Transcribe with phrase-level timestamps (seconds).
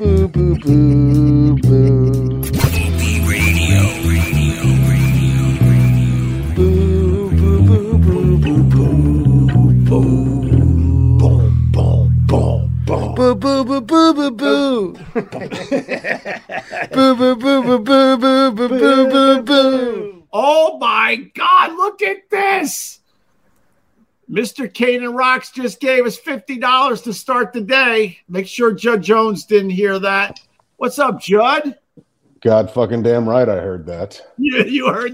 [0.00, 0.99] boo, boo, boo,
[24.80, 28.16] Caden Rocks just gave us $50 to start the day.
[28.30, 30.40] Make sure Judd Jones didn't hear that.
[30.78, 31.76] What's up, Judd?
[32.40, 34.22] God fucking damn right I heard that.
[34.38, 35.12] You, you heard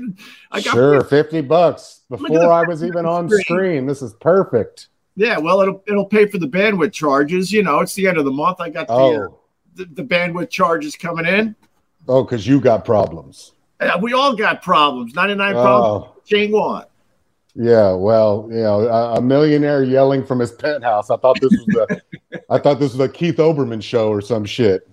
[0.53, 3.43] I got Sure, 50 bucks before I was even on screen.
[3.43, 3.87] screen.
[3.87, 4.87] This is perfect.
[5.17, 7.51] Yeah, well, it'll it'll pay for the bandwidth charges.
[7.51, 8.61] You know, it's the end of the month.
[8.61, 9.41] I got the uh, Oh,
[9.75, 11.57] the, the bandwidth charges coming in.
[12.07, 13.53] oh, because you got problems.
[13.81, 15.13] Uh, we all got problems.
[15.17, 16.13] 99 problems.
[16.17, 16.85] Oh, Ching one.
[17.57, 17.93] Yeah.
[17.93, 21.11] Well, you know, a, a millionaire yelling from his penthouse.
[21.11, 22.03] I thought this was the,
[22.51, 24.89] I thought this was the Keith Olbermann show or some shit.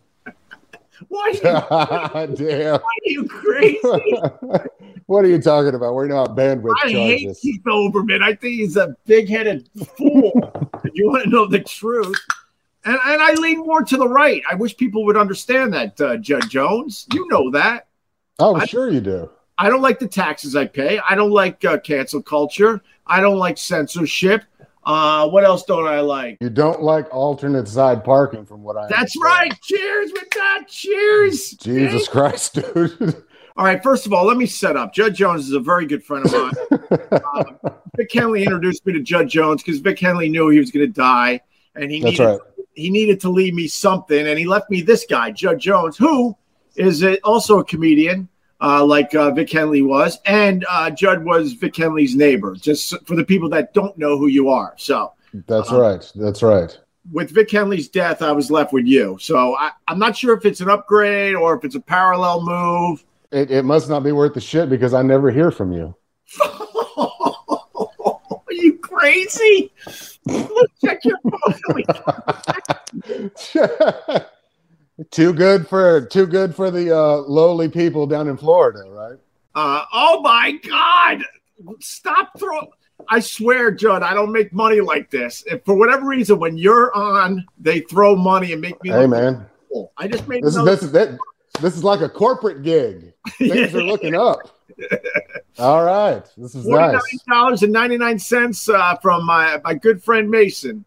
[1.10, 2.74] Why are you, damn.
[2.74, 3.80] why are you crazy?
[5.08, 5.94] what are you talking about?
[5.94, 7.38] We're not bandwidth I hate.
[7.42, 8.22] Keith Olbermann.
[8.24, 10.32] I think he's a big-headed fool.
[10.84, 12.18] if you want to know the truth,
[12.86, 14.42] and and I lean more to the right.
[14.50, 17.08] I wish people would understand that, uh, Judge Jones.
[17.14, 17.88] You know that.
[18.40, 19.30] Oh, I- sure you do.
[19.58, 21.00] I don't like the taxes I pay.
[21.00, 22.82] I don't like uh, cancel culture.
[23.06, 24.44] I don't like censorship.
[24.86, 26.38] Uh, what else don't I like?
[26.42, 28.88] You don't like alternate side parking, from what I.
[28.88, 29.24] That's understand.
[29.24, 29.62] right.
[29.62, 30.64] Cheers with that.
[30.68, 31.52] Cheers.
[31.52, 33.24] Jesus Christ, dude.
[33.56, 33.82] All right.
[33.82, 34.94] First of all, let me set up.
[34.94, 37.74] Judge Jones is a very good friend of mine.
[37.96, 40.92] Vic Henley introduced me to Judge Jones because Vic Henley knew he was going to
[40.92, 41.40] die,
[41.76, 42.40] and he That's needed right.
[42.74, 46.36] he needed to leave me something, and he left me this guy, Judge Jones, who
[46.76, 48.28] is a, also a comedian,
[48.64, 52.56] uh, like uh, Vic Henley was, and uh, Judd was Vic Henley's neighbor.
[52.56, 54.74] Just for the people that don't know who you are.
[54.78, 55.12] So,
[55.48, 56.12] That's Uh, right.
[56.16, 56.76] That's right.
[57.12, 59.18] with Vic Henley's death, I was left with you.
[59.20, 63.04] So I, I'm not sure if it's an upgrade or if it's a parallel move.
[63.32, 65.94] It, it must not be worth the shit because I never hear from you.
[66.46, 69.74] Are you crazy?
[70.26, 71.84] Look, check your phone.
[75.12, 79.18] too good for too good for the uh, lowly people down in Florida, right?
[79.56, 81.24] Uh, oh my God!
[81.80, 82.68] Stop throwing.
[83.10, 85.44] I swear, Judd, I don't make money like this.
[85.48, 88.92] If for whatever reason, when you're on, they throw money and make me.
[88.92, 89.92] Hey, man, cool.
[89.98, 93.14] I just made this is this is this is like a corporate gig.
[93.38, 94.38] Things are looking up.
[95.60, 97.24] All right, this is Forty-nine nice.
[97.30, 100.86] dollars and ninety-nine cents uh, from my my good friend Mason.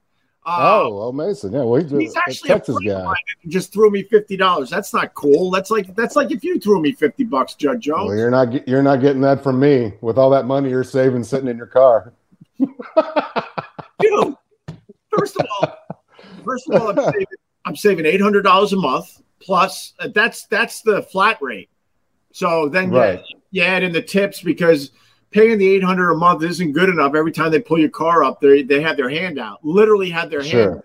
[0.49, 3.13] Uh, Oh, well, Mason, yeah, well, he's, he's actually a Texas guy.
[3.49, 4.71] just threw me fifty dollars.
[4.71, 5.51] That's not cool.
[5.51, 8.09] That's like that's like if you threw me fifty bucks, Judge Jones.
[8.09, 11.25] Well, you're not you're not getting that from me with all that money you're saving
[11.25, 12.13] sitting in your car.
[13.99, 14.35] Dude,
[15.17, 15.79] first of all,
[16.45, 17.27] first of all, I'm saving,
[17.65, 19.95] I'm saving eight hundred dollars a month plus.
[19.99, 21.71] Uh, that's that's the flat rate.
[22.33, 23.21] So then Right.
[23.51, 24.93] you, add in the tips because
[25.37, 27.15] paying the 800 a month isn't good enough.
[27.15, 29.61] Every time they pull your car up, they they have their hand out.
[29.63, 30.71] Literally have their sure.
[30.71, 30.83] hand.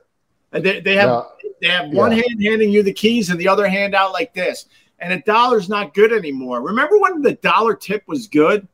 [0.53, 0.63] Out.
[0.63, 1.27] They, they have now,
[1.61, 2.23] they have one yeah.
[2.23, 4.65] hand handing you the keys and the other hand out like this.
[4.99, 6.61] And a dollar's not good anymore.
[6.61, 8.67] Remember when the dollar tip was good?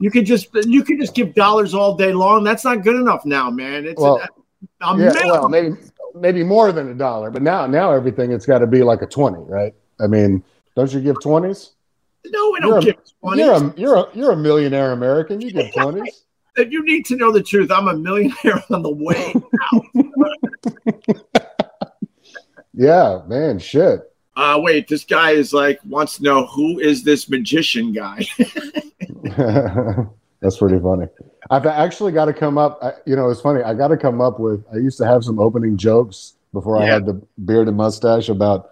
[0.00, 2.42] You could just you could just give dollars all day long.
[2.42, 3.86] That's not good enough now, man.
[3.86, 4.16] It's well,
[4.80, 5.76] a, a yeah, well, maybe
[6.14, 9.06] maybe more than a dollar, but now now everything it's got to be like a
[9.06, 9.74] 20, right?
[10.00, 10.42] I mean,
[10.74, 11.70] don't you give 20s?
[12.60, 15.40] Don't you're a, You're a, you're a you're a millionaire American.
[15.40, 16.24] You get twenties.
[16.56, 19.34] If you need to know the truth, I'm a millionaire on the way
[22.74, 24.00] yeah, man, shit.
[24.36, 28.26] Uh, wait, this guy is like wants to know who is this magician guy.
[30.40, 31.06] That's pretty funny.
[31.50, 32.78] I've actually got to come up.
[32.82, 33.62] I, you know, it's funny.
[33.62, 34.64] I got to come up with.
[34.72, 36.84] I used to have some opening jokes before yeah.
[36.84, 38.70] I had the beard and mustache about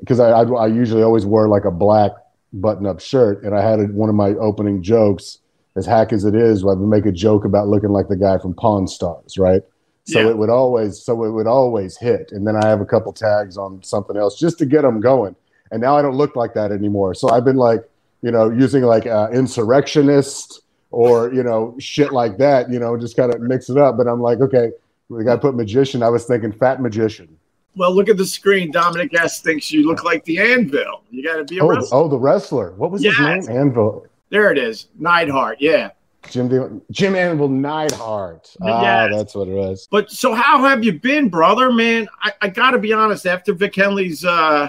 [0.00, 2.12] because I, I, I usually always wore like a black
[2.60, 5.38] button-up shirt, and I had a, one of my opening jokes,
[5.76, 8.38] as hack as it is, I would make a joke about looking like the guy
[8.38, 9.62] from Pawn Stars, right?
[10.04, 10.28] So Yeah.
[10.28, 13.56] it would always, so it would always hit, and then I have a couple tags
[13.56, 15.34] on something else just to get them going.
[15.70, 17.14] And now I don't look like that anymore.
[17.14, 17.82] So I've been like,
[18.22, 22.70] you know, using like uh, insurrectionist or you know shit like that.
[22.70, 23.96] You know, just kind of mix it up.
[23.96, 24.70] But I'm like, okay,
[25.08, 26.02] we got to put magician.
[26.02, 27.28] I was thinking fat magician.
[27.76, 28.70] Well, look at the screen.
[28.70, 31.02] Dominic S thinks you look like the Anvil.
[31.10, 31.98] You got to be a Oh, wrestler.
[31.98, 32.72] oh, the wrestler.
[32.76, 33.16] What was Yes.
[33.16, 33.56] his name?
[33.58, 34.06] Anvil.
[34.30, 35.58] There it is, Neidhart.
[35.60, 35.90] Yeah.
[36.30, 38.56] Jim Jim Anvil Neidhart.
[38.62, 39.10] Ah, Yes.
[39.14, 39.86] that's what it was.
[39.90, 41.70] But so how have you been, brother?
[41.70, 43.26] Man, I, I got to be honest.
[43.26, 44.68] After Vic Henley's uh,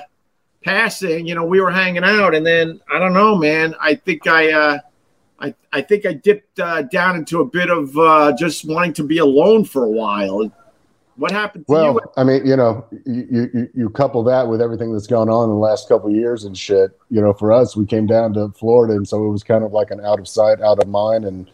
[0.63, 3.75] passing, you know, we were hanging out, and then I don't know, man.
[3.79, 4.79] I think I, uh,
[5.39, 9.03] I, I think I dipped uh, down into a bit of uh, just wanting to
[9.03, 10.51] be alone for a while.
[11.17, 11.99] What happened to Well, you?
[12.17, 15.49] I mean, you know, you, you you couple that with everything that's gone on in
[15.51, 16.91] the last couple of years and shit.
[17.09, 19.71] You know, for us, we came down to Florida, and so it was kind of
[19.71, 21.49] like an out of sight, out of mind, and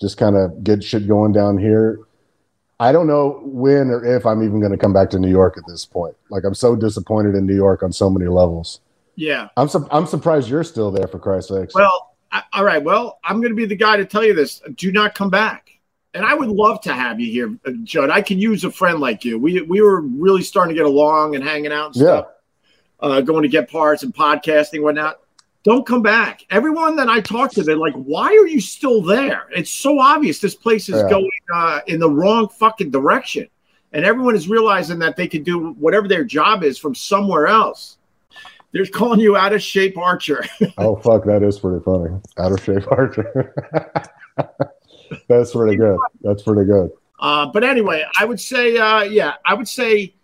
[0.00, 1.98] just kind of get shit going down here.
[2.80, 5.56] I don't know when or if I'm even going to come back to New York
[5.56, 6.16] at this point.
[6.30, 8.80] Like, I'm so disappointed in New York on so many levels.
[9.16, 9.48] Yeah.
[9.56, 11.70] I'm su- I'm surprised you're still there for Christ's sake.
[11.74, 12.82] Well, I, all right.
[12.82, 14.60] Well, I'm going to be the guy to tell you this.
[14.74, 15.70] Do not come back.
[16.14, 18.08] And I would love to have you here, uh, Judd.
[18.08, 19.38] I can use a friend like you.
[19.38, 22.22] We we were really starting to get along and hanging out and yeah,
[23.00, 25.20] uh, going to get parts and podcasting and whatnot.
[25.64, 26.44] Don't come back.
[26.50, 30.38] Everyone that I talk to, they're like, "Why are you still there?" It's so obvious
[30.38, 31.08] this place is Yeah.
[31.10, 33.48] going uh, in the wrong fucking direction,
[33.92, 37.96] and everyone is realizing that they can do whatever their job is from somewhere else.
[38.72, 40.44] They're calling you out of shape, Archer.
[40.78, 42.10] Oh fuck, that is pretty funny.
[42.38, 43.52] Out of shape Archer.
[45.28, 45.98] That's pretty good.
[46.22, 46.90] That's pretty good.
[47.20, 50.14] Uh, but anyway, I would say, uh, yeah, I would say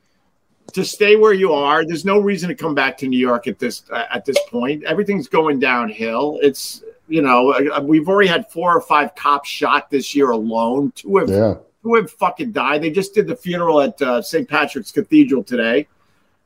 [0.73, 1.85] to stay where you are.
[1.85, 4.85] There's no reason to come back to New York at this uh, at this point.
[4.85, 6.39] Everything's going downhill.
[6.43, 10.93] It's you know we've already had four or five cops shot this year alone.
[10.95, 11.55] Two have Yeah.
[11.83, 12.83] two have fucking died.
[12.83, 14.49] They just did the funeral at uh, St.
[14.49, 15.89] Patrick's Cathedral today.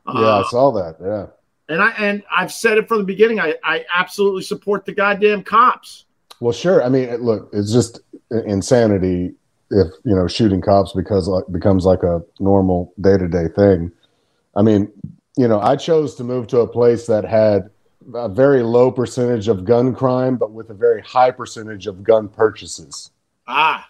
[0.06, 0.96] Yeah, Uh, I saw that.
[1.02, 1.26] Yeah.
[1.74, 3.40] and I and I've said it from the beginning.
[3.40, 6.04] I I absolutely support the goddamn cops.
[6.40, 6.82] Well, sure.
[6.82, 8.00] I mean, look, it's just
[8.30, 9.34] insanity
[9.70, 13.92] if you know shooting cops because like becomes like a normal day to day thing.
[14.56, 14.90] I mean,
[15.36, 17.70] you know, I chose to move to a place that had
[18.14, 22.28] a very low percentage of gun crime, but with a very high percentage of gun
[22.28, 23.10] purchases.
[23.46, 23.88] Ah,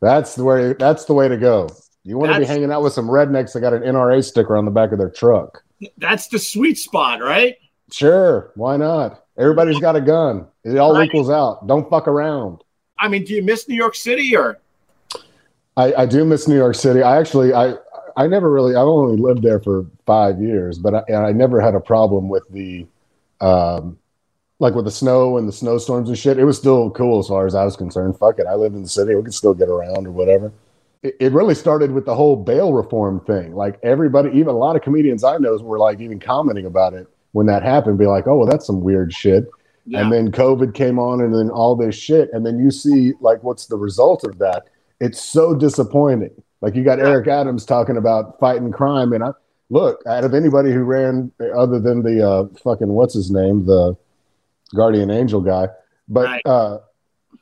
[0.00, 0.72] That's the way.
[0.74, 1.68] That's the way to go.
[2.04, 4.64] You want to be hanging out with some rednecks that got an NRA sticker on
[4.64, 5.62] the back of their truck.
[5.98, 7.56] that's the sweet spot, right?
[7.92, 9.24] Sure, why not?
[9.40, 10.46] Everybody's got a gun.
[10.64, 11.06] It all Right.
[11.06, 11.66] equals out.
[11.66, 12.62] Don't fuck around.
[12.98, 14.58] I mean, do you miss New York City or?
[15.76, 17.02] I, I do miss New York City.
[17.02, 17.74] I actually, I,
[18.16, 21.58] I never really, I've only lived there for five years, but I, and I never
[21.60, 22.86] had a problem with the,
[23.40, 23.98] um,
[24.58, 26.38] like with the snow and the snowstorms and shit.
[26.38, 28.18] It was still cool as far as I was concerned.
[28.18, 29.14] Fuck it, I lived in the city.
[29.14, 30.52] We could still get around or whatever.
[31.02, 33.54] It, it really started with the whole bail reform thing.
[33.54, 37.06] Like everybody, even a lot of comedians I know were like even commenting about it
[37.32, 37.98] when that happened.
[37.98, 39.48] Be like, oh, well, that's some weird shit.
[39.86, 40.02] Yeah.
[40.02, 43.42] And then COVID came on, and then all this shit, and then you see like
[43.42, 44.64] what's the result of that?
[45.00, 46.30] It's so disappointing.
[46.60, 47.08] Like you got Yeah.
[47.08, 49.30] Eric Adams talking about fighting crime, and I
[49.70, 53.96] look out of anybody who ran other than the uh, fucking what's his name, the
[54.74, 55.68] guardian angel guy,
[56.08, 56.42] but Right.
[56.44, 56.78] uh,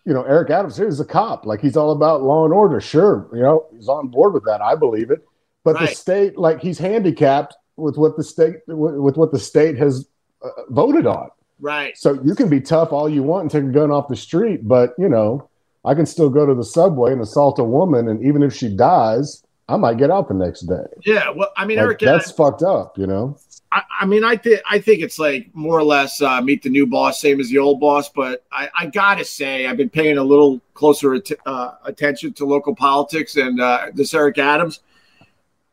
[0.07, 2.81] you know Eric Adams here's a cop, like he's all about law and order.
[2.81, 4.63] Sure, you know he's on board with that.
[4.63, 5.27] I believe it,
[5.65, 9.79] but the state, like he's handicapped with what the state with, with what the state
[9.79, 10.09] has
[10.43, 11.31] uh, voted on.
[11.61, 11.97] right.
[11.97, 14.67] So you can be tough all you want and take a gun off the street,
[14.67, 15.49] but you know,
[15.85, 18.69] I can still go to the subway and assault a woman, and even if she
[18.69, 20.87] dies, I might get out the next day.
[21.05, 21.31] Yeah.
[21.31, 23.39] Well, I mean, Like, Eric, that's fucked up, you know.
[23.71, 26.71] I, I mean, I think I think it's like more or less uh, meet the
[26.71, 28.09] new boss, same as the old boss.
[28.09, 32.47] But I, I gotta say, I've been paying a little closer at, uh, attention to
[32.47, 34.81] local politics and uh, this Eric Adams.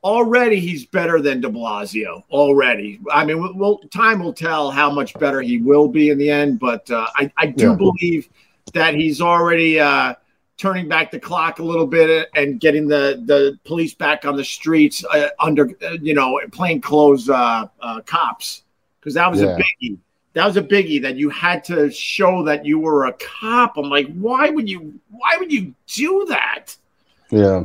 [0.06, 2.24] Already, he's better than De Blasio.
[2.30, 6.20] Already, I mean, we'll, we'll- time will tell how much better he will be in
[6.20, 6.60] the end.
[6.60, 7.76] But uh, I, I do Yeah.
[7.76, 8.30] believe
[8.74, 10.14] that he's already uh,
[10.58, 14.46] turning back the clock a little bit and getting the the police back on the
[14.46, 18.62] streets uh, under uh, you know plain clothes uh, uh, cops
[19.00, 19.58] because that was Yeah.
[19.58, 19.98] a biggie.
[20.34, 23.78] That was a biggie that you had to show that you were a cop.
[23.78, 25.00] I'm like, why would you?
[25.10, 26.76] Why would you do that?
[27.32, 27.64] Yeah.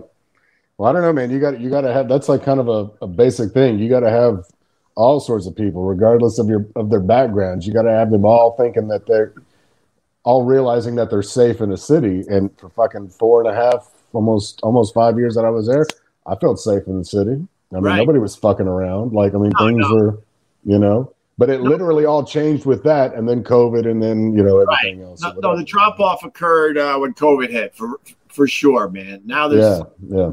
[0.80, 1.30] Well, I don't know, man.
[1.30, 3.78] You got you got to have that's like kind of a, a basic thing.
[3.78, 4.46] You got to have
[4.94, 7.66] all sorts of people, regardless of your of their backgrounds.
[7.66, 9.34] You got to have them all thinking that they're
[10.22, 12.24] all realizing that they're safe in a city.
[12.30, 15.84] And for fucking four and a half, almost almost five years that I was there,
[16.26, 17.32] I felt safe in the city.
[17.72, 17.96] I mean, Right.
[17.98, 19.12] nobody was fucking around.
[19.12, 19.94] Like, I mean, No, things no.
[19.94, 20.18] were,
[20.64, 21.12] you know.
[21.36, 21.68] But it No.
[21.68, 25.20] literally all changed with that, and then COVID, and then you know everything else.
[25.20, 29.20] No, no the drop off occurred uh, when COVID hit for for sure, man.
[29.26, 30.32] Now there's Yeah, yeah.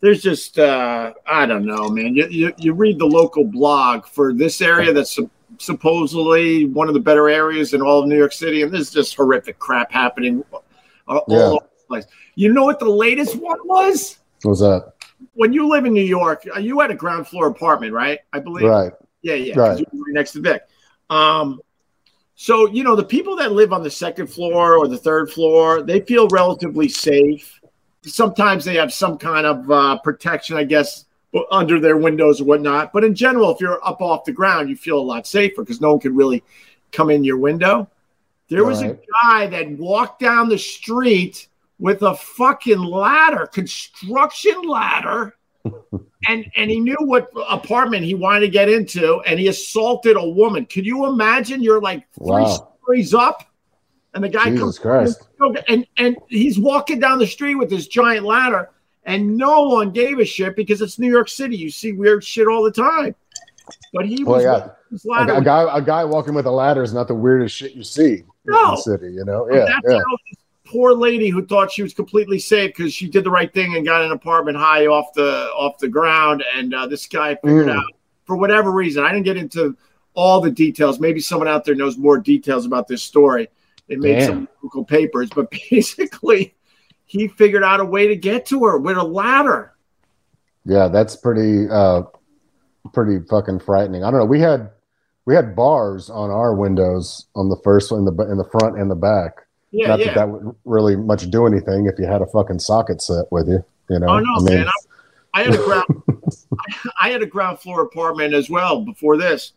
[0.00, 2.14] There's just uh, I don't know, man.
[2.14, 6.94] You, you you read the local blog for this area that's sup- supposedly one of
[6.94, 10.44] the better areas in all of New York City, and there's just horrific crap happening
[11.06, 11.38] all, Yeah.
[11.38, 12.06] over the place.
[12.34, 14.18] You know what the latest one was?
[14.42, 14.92] What was that?
[15.34, 18.20] When you live in New York, uh, you had a ground floor apartment, right?
[18.32, 18.66] I believe.
[18.66, 18.92] Right.
[19.22, 19.58] Yeah, yeah.
[19.58, 19.78] Right.
[19.78, 20.62] you were right next to Vic.
[21.10, 21.60] Um,
[22.36, 25.82] so you know the people that live on the second floor or the third floor,
[25.82, 27.59] they feel relatively safe.
[28.04, 31.04] Sometimes they have some kind of uh, protection, I guess,
[31.50, 32.92] under their windows or whatnot.
[32.92, 35.80] But in general, if you're up off the ground, you feel a lot safer because
[35.80, 36.42] no one can really
[36.92, 37.88] come in your window.
[38.48, 41.46] There was a guy that walked down the street
[41.78, 45.36] with a fucking ladder, construction ladder,
[46.28, 50.28] and and he knew what apartment he wanted to get into, and he assaulted a
[50.28, 50.66] woman.
[50.66, 51.62] Could you imagine?
[51.62, 52.76] You're like three Wow.
[52.82, 53.44] stories up,
[54.14, 55.28] and the guy Jesus comes Christ.
[55.68, 58.70] and and he's walking down the street with this giant ladder,
[59.04, 61.56] and no one gave a shit because it's New York City.
[61.56, 63.14] You see weird shit all the time,
[63.92, 64.70] but he Well, was yeah.
[64.92, 65.34] A, ladder.
[65.34, 68.24] a guy, a guy walking with a ladder is not the weirdest shit you see
[68.46, 69.12] in the city.
[69.12, 69.98] You know, yeah, that's yeah.
[69.98, 73.52] how this poor lady who thought she was completely safe because she did the right
[73.52, 77.36] thing and got an apartment high off the off the ground, and uh, this guy
[77.36, 77.76] figured Mm.
[77.76, 77.84] out
[78.24, 79.04] for whatever reason.
[79.04, 79.76] I didn't get into
[80.14, 80.98] all the details.
[80.98, 83.48] Maybe someone out there knows more details about this story.
[83.90, 84.28] It made Damn.
[84.28, 86.54] some local papers, but basically,
[87.06, 89.74] he figured out a way to get to her with a ladder.
[90.64, 92.02] Yeah, that's pretty uh
[92.94, 94.04] pretty fucking frightening.
[94.04, 94.26] I don't know.
[94.26, 94.70] We had
[95.26, 98.90] we had bars on our windows on the first in the in the front and
[98.90, 99.46] the back.
[99.72, 100.06] Yeah, Not yeah.
[100.06, 103.48] that that would really much do anything if you had a fucking socket set with
[103.48, 103.64] you.
[103.88, 104.08] You know.
[104.08, 104.68] Oh no, I mean, man!
[104.68, 106.02] I, I had a ground,
[107.00, 109.52] I had a ground floor apartment as well before this,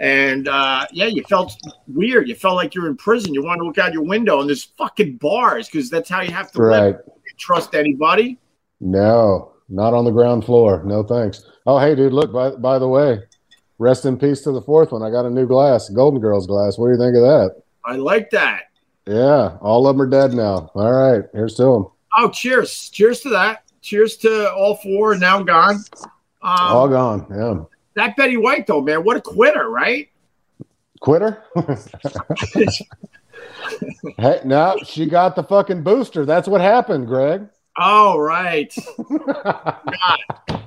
[0.00, 2.28] and uh, yeah, you felt weird.
[2.28, 3.34] You felt like you're in prison.
[3.34, 6.32] You wanted to look out your window, and there's fucking bars because that's how you
[6.32, 6.78] have to right.
[6.78, 6.96] live.
[7.36, 8.38] Trust anybody.
[8.80, 10.82] No, not on the ground floor.
[10.84, 11.44] No thanks.
[11.66, 12.32] Oh, hey, dude, look.
[12.32, 13.20] By by the way,
[13.78, 15.02] rest in peace to the fourth one.
[15.02, 16.78] I got a new glass, Golden Girls glass.
[16.78, 17.62] What do you think of that?
[17.84, 18.64] I like that.
[19.06, 20.70] Yeah, all of them are dead now.
[20.74, 21.86] All right, here's to them.
[22.16, 22.90] Oh, cheers!
[22.90, 23.62] Cheers to that.
[23.80, 25.76] Cheers to all four now gone.
[26.42, 27.26] Um, all gone.
[27.30, 27.77] Yeah.
[27.98, 30.08] That Betty White though, man, what a quitter, right?
[31.00, 31.44] Quitter?
[34.18, 36.26] hey, no, she got the fucking booster.
[36.26, 37.48] That's what happened, Greg.
[37.76, 38.74] Oh, right.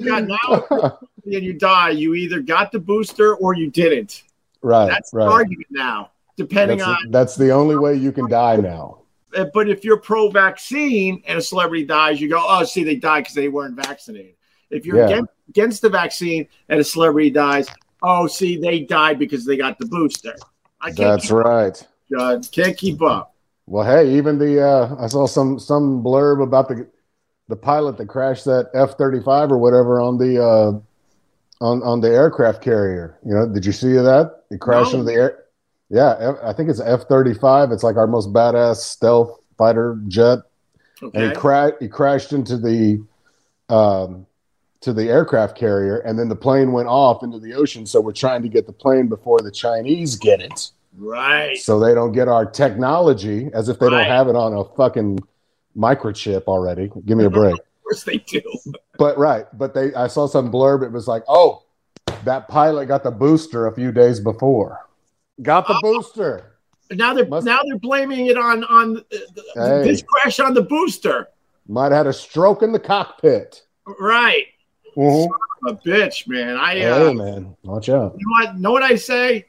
[0.00, 4.24] Now and you die, you either got the booster or you didn't.
[4.62, 5.28] right, That's the right.
[5.28, 7.10] argument now, depending That's, on.
[7.10, 8.98] that's the only way you can die now.
[9.52, 13.34] But if you're pro-vaccine and a celebrity dies, you go, "Oh, see, they died because
[13.34, 14.34] they weren't vaccinated."
[14.70, 15.06] If you're Yeah.
[15.06, 17.66] against, against the vaccine and a celebrity dies,
[18.02, 20.34] oh, see, they died because they got the booster.
[20.80, 20.96] I can't.
[20.96, 21.86] That's right.
[22.18, 22.42] Up.
[22.52, 23.34] Can't keep up.
[23.66, 26.88] Well, hey, even the uh, I saw some some blurb about the
[27.48, 30.80] the pilot that crashed that F thirty five or whatever on the uh,
[31.62, 33.18] on on the aircraft carrier.
[33.26, 34.44] You know, did you see that?
[34.48, 35.00] He crashed No.
[35.00, 35.44] into the air.
[35.90, 37.72] Yeah, I think it's F thirty five.
[37.72, 40.38] It's like our most badass stealth fighter jet,
[41.02, 41.28] and Okay.
[41.28, 41.74] he crashed.
[41.80, 43.04] He crashed into the
[43.68, 44.26] um,
[44.80, 47.84] to the aircraft carrier, and then the plane went off into the ocean.
[47.86, 51.56] So we're trying to get the plane before the Chinese get it Right.
[51.58, 54.04] so they don't get our technology as if they Right.
[54.04, 55.18] don't have it on a fucking
[55.76, 56.90] microchip already.
[57.06, 57.54] Give me a break.
[57.54, 58.40] Of course they do.
[58.98, 60.82] but right, but they I saw some blurb.
[60.84, 61.62] It was like, oh,
[62.24, 64.80] that pilot got the booster a few days before.
[65.42, 65.80] Got the Oh.
[65.82, 66.52] booster.
[66.90, 69.00] Now they're Must- now they're blaming it on on uh,
[69.54, 69.84] Hey.
[69.84, 71.28] this crash on the booster.
[71.68, 73.62] Might have had a stroke in the cockpit.
[74.00, 74.46] Right.
[74.98, 75.28] Mhm.
[75.68, 76.56] A bitch, man.
[76.56, 78.14] I uh, Hey man, watch out.
[78.18, 78.58] you know what?
[78.58, 79.46] Know what I say?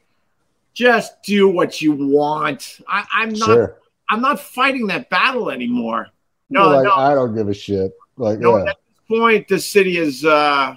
[0.73, 2.79] Just do what you want.
[2.87, 3.45] I, I'm not.
[3.45, 3.77] Sure.
[4.09, 6.07] I'm not fighting that battle anymore.
[6.49, 7.91] No, like, no, I don't give a shit.
[8.17, 8.57] Like, no.
[8.57, 8.71] yeah.
[8.71, 10.75] At this point, the city is uh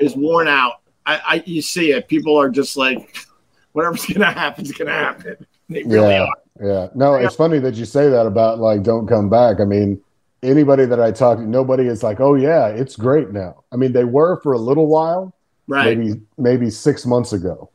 [0.00, 0.74] is worn out.
[1.06, 2.08] I, I you see it.
[2.08, 3.16] People are just like,
[3.72, 5.36] whatever's gonna happen is gonna happen.
[5.68, 6.22] They really Yeah.
[6.24, 6.36] are.
[6.62, 6.88] Yeah.
[6.94, 9.60] No, it's funny that you say that about like don't come back.
[9.60, 10.00] I mean,
[10.44, 13.64] anybody that I talk to, nobody is like, oh yeah, it's great now.
[13.72, 15.34] I mean, they were for a little while,
[15.66, 15.96] Right.
[15.98, 17.70] maybe maybe six months ago.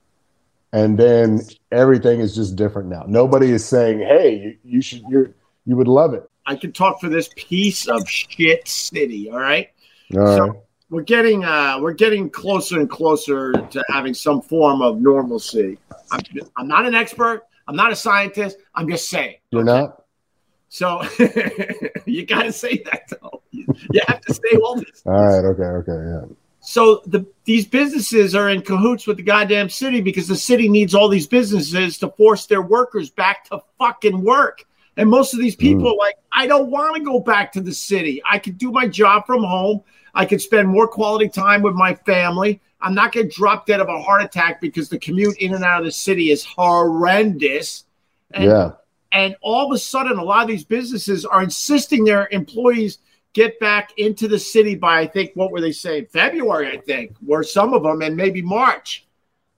[0.72, 3.04] And then everything is just different now.
[3.08, 5.32] Nobody is saying, hey, you, you should you're
[5.66, 6.30] you would love it.
[6.46, 9.30] I could talk for this piece of shit city.
[9.32, 9.70] All right.
[10.16, 15.00] All So- we're getting uh, we're getting closer and closer to having some form of
[15.00, 15.78] normalcy.
[16.12, 16.22] I'm,
[16.58, 17.44] I'm not an expert.
[17.68, 18.58] I'm not a scientist.
[18.74, 19.36] I'm just saying.
[19.52, 19.82] You're okay?
[19.82, 19.99] not?
[20.70, 21.02] So
[22.06, 23.42] you got to say that though.
[23.52, 23.66] You
[24.08, 25.02] have to say all this.
[25.06, 26.36] All right, okay, okay, yeah.
[26.62, 30.94] So the these businesses are in cahoots with the goddamn city because the city needs
[30.94, 34.66] all these businesses to force their workers back to fucking work.
[34.98, 35.62] And most of these hmm.
[35.62, 38.22] people are like, I don't want to go back to the city.
[38.30, 39.82] I could do my job from home.
[40.14, 42.62] I could spend more quality time with my family.
[42.82, 45.64] I'm not going to drop dead of a heart attack because the commute in and
[45.64, 47.86] out of the city is horrendous.
[48.32, 48.72] And yeah.
[49.12, 53.00] And all of a sudden, a lot of these businesses are insisting their employees
[53.34, 56.08] get back into the city by, I think, what were they saying?
[56.12, 59.06] February, I think, were some of them, and maybe March.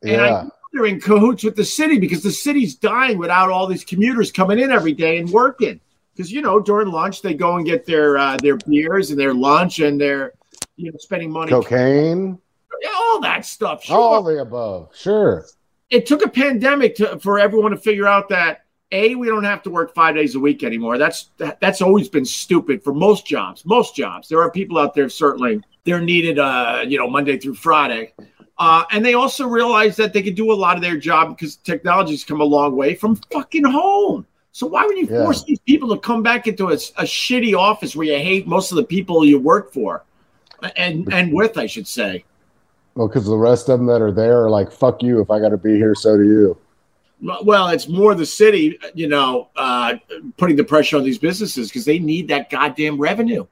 [0.04, 0.48] And I Yeah.
[0.74, 4.60] they're in cahoots with the city because the city's dying without all these commuters coming
[4.60, 5.80] in every day and working.
[6.16, 9.34] Because you know, during lunch they go and get their uh, their beers and their
[9.34, 10.34] lunch and their
[10.76, 12.38] you know spending money, Cocaine,
[12.82, 13.84] Yeah, all that stuff.
[13.86, 14.90] Sure all the above.
[14.96, 15.46] Sure.
[15.90, 19.64] it took a pandemic to, for everyone to figure out that A, we don't have
[19.64, 20.98] to work five days a week anymore.
[20.98, 23.66] That's that, that's always been stupid for most jobs.
[23.66, 24.28] Most jobs.
[24.28, 28.14] There are people out there certainly they're needed, uh, you know, Monday through Friday.
[28.58, 31.56] Uh, and they also realize that they can do a lot of their job because
[31.56, 34.26] technology's come a long way from fucking home.
[34.52, 35.24] So why would you Yeah.
[35.24, 38.72] force these people to come back into a, a shitty office where you hate most
[38.72, 40.04] of the people you work for,
[40.76, 42.24] and and with, I should say.
[42.96, 45.22] Well, because the rest of them that are there are like, "Fuck you!
[45.22, 46.58] If I got to be here, so do you."
[47.22, 49.96] Well, it's more the city, you know, uh,
[50.38, 53.46] putting the pressure on these businesses because they need that goddamn revenue.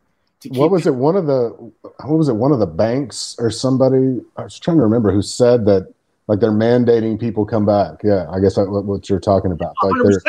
[0.49, 0.95] What was it?
[0.95, 1.49] One of the
[1.81, 2.33] what was it?
[2.33, 4.21] One of the banks or somebody?
[4.37, 5.93] I was trying to remember who said that.
[6.27, 8.01] Like they're mandating people come back.
[8.03, 9.73] Yeah, I guess that's what, you're talking about.
[9.81, 10.21] Like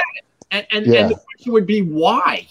[0.50, 1.00] And, and, Yeah.
[1.02, 2.48] and the question would be why?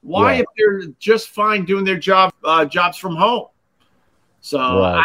[0.00, 0.40] Why, Yeah.
[0.40, 3.46] if they're just fine doing their job, uh, jobs from home?
[4.40, 4.98] So Right.
[4.98, 5.04] I,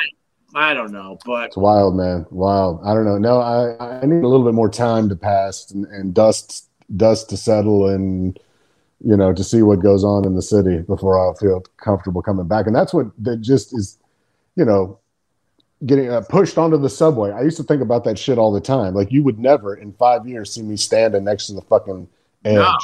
[0.55, 2.25] I don't know, but It's wild, man.
[2.31, 2.79] Wild.
[2.85, 3.17] I don't know.
[3.17, 7.29] No, I, I need a little bit more time to pass and, and dust dust
[7.29, 8.39] to settle and
[9.03, 12.47] you know to see what goes on in the city before I feel comfortable coming
[12.47, 12.65] back.
[12.65, 13.97] And that's what that just is,
[14.55, 14.97] you know,
[15.85, 17.31] getting uh, pushed onto the subway.
[17.31, 18.93] I used to think about that shit all the time.
[18.93, 22.07] Like you would never in five years see me standing next to the fucking
[22.45, 22.55] edge.
[22.55, 22.77] No.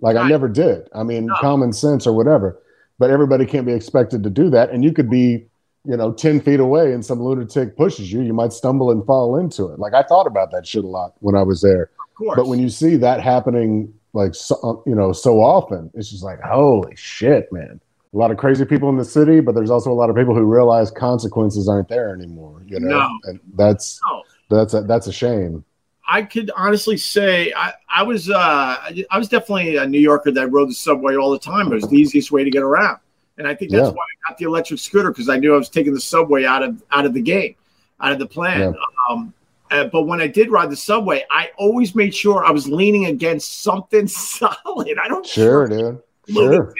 [0.00, 0.88] Like I never did.
[0.94, 1.34] I mean, No.
[1.40, 2.60] common sense or whatever.
[2.98, 4.70] But everybody can't be expected to do that.
[4.70, 5.46] And you could be
[5.86, 9.36] you know, 10 feet away and some lunatic pushes you, you might stumble and fall
[9.36, 9.78] into it.
[9.78, 11.84] Like I thought about that shit a lot when I was there.
[12.00, 12.36] of course.
[12.36, 16.22] But when you see that happening, like, so, uh, you know, so often, it's just
[16.22, 17.80] like, holy shit, man.
[18.14, 20.34] A lot of crazy people in the city, but there's also a lot of people
[20.34, 22.88] who realize consequences aren't there anymore, you know?
[22.98, 23.18] No.
[23.24, 24.22] And that's, No.
[24.48, 25.64] that's a, that's a shame.
[26.08, 30.52] I could honestly say I, I was uh, I was definitely a New Yorker that
[30.52, 31.66] rode the subway all the time.
[31.72, 32.98] It was the easiest way to get around,
[33.38, 33.94] and I think that's Yeah.
[33.94, 36.62] why I got the electric scooter because I knew I was taking the subway out
[36.62, 37.54] of out of the game,
[38.00, 38.74] out of the plan.
[39.10, 39.32] Um,
[39.70, 43.06] uh, but when I did ride the subway, I always made sure I was leaning
[43.06, 44.96] against something solid.
[45.02, 46.00] I don't Sure, dude.
[46.28, 46.72] Sure.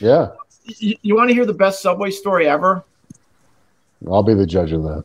[0.00, 0.30] Yeah.
[0.64, 2.84] You, you want to hear the best subway story ever?
[4.10, 5.04] I'll be the judge of that.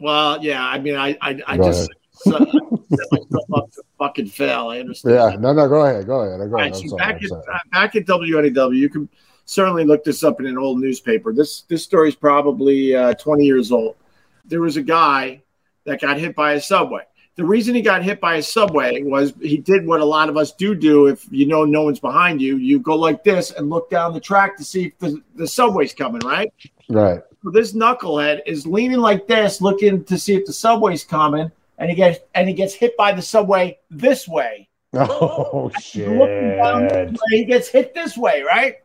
[0.00, 0.64] Well, yeah.
[0.64, 2.40] I mean, I I, I just set
[2.90, 4.68] myself up to fucking fail.
[4.68, 5.14] I understand.
[5.14, 5.36] Yeah.
[5.38, 6.06] No, no, go ahead.
[6.06, 6.38] Go ahead.
[6.38, 6.72] Go ahead.
[6.72, 6.98] right, so sorry.
[6.98, 9.08] back at uh, back at WNEW, you can
[9.50, 11.32] certainly looked this up in an old newspaper.
[11.32, 13.96] This this story is probably uh, 20 years old.
[14.44, 15.42] There was a guy
[15.84, 17.02] that got hit by a subway.
[17.34, 20.36] The reason he got hit by a subway was he did what a lot of
[20.36, 21.06] us do do.
[21.06, 24.20] If you know no one's behind you, you go like this and look down the
[24.20, 26.52] track to see if the, the subway's coming, right?
[26.88, 27.22] Right.
[27.42, 31.90] So this knucklehead is leaning like this, looking to see if the subway's coming, and
[31.90, 34.68] he gets and he gets hit by the subway this way.
[34.92, 36.08] Oh, shit.
[36.08, 38.78] way, he gets hit this way, right?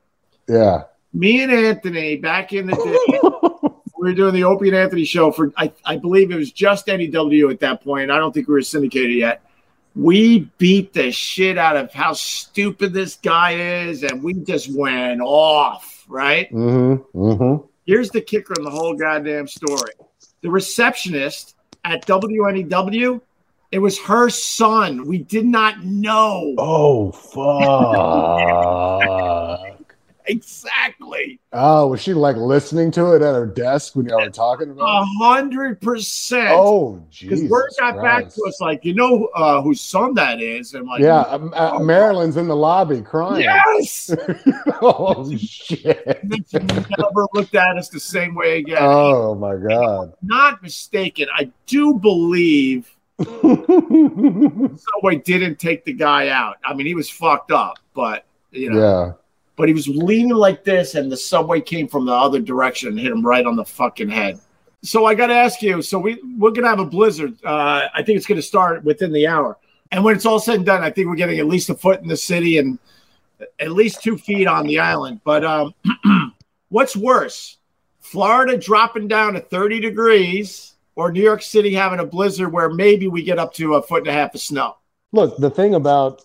[0.48, 0.84] Yeah.
[1.14, 3.20] me and Anthony back in the day,
[3.98, 6.88] we were doing the Opie and Anthony show for I, I believe it was just
[6.88, 8.12] NEW at that point.
[8.12, 9.42] I don't think we were syndicated yet.
[9.96, 13.54] We beat the shit out of how stupid this guy
[13.88, 16.52] is, and we just went off, right?
[16.52, 17.18] Mm-hmm.
[17.18, 17.66] Mm-hmm.
[17.86, 19.94] Here's the kicker in the whole goddamn story.
[20.42, 21.56] The receptionist
[21.86, 23.22] at WNEW,
[23.72, 25.06] it was her son.
[25.08, 26.56] We did not know.
[26.58, 27.44] Oh fuck!
[30.28, 31.40] Exactly.
[31.54, 34.84] oh, was she like listening to it at her desk when y'all were talking about?
[34.84, 35.08] A it?
[35.20, 36.50] hundred percent.
[36.52, 38.36] Oh, Because word got back Christ.
[38.38, 40.74] to us like, you know uh, whose son that is?
[40.74, 43.42] And I'm like, Yeah, um, uh, Marilyn's in the lobby crying.
[43.44, 44.16] yes.
[44.82, 46.06] oh shit!
[46.24, 48.78] Then she never looked at us the same way again.
[48.82, 50.14] Oh my god!
[50.22, 51.28] Not mistaken.
[51.34, 56.58] I do believe Subway didn't take the guy out.
[56.66, 59.12] I mean, he was fucked up, but you know, yeah.
[59.56, 63.00] But he was leaning like this, and the subway came from the other direction and
[63.00, 64.40] hit him right on the fucking head.
[64.84, 65.82] So I got to ask you.
[65.82, 67.38] So we we're gonna have a blizzard.
[67.44, 69.58] Uh, I think it's gonna start within the hour,
[69.92, 72.02] and when it's all said and done, I think we're getting at least a foot
[72.02, 72.78] in the city and
[73.60, 75.22] at least two feet on the island.
[75.24, 75.74] But um,
[76.70, 77.58] what's worse,
[78.00, 83.08] Florida dropping down to thirty degrees, or New York City having a blizzard where maybe
[83.08, 84.76] we get up to a foot and a half of snow?
[85.12, 86.24] Look, the thing about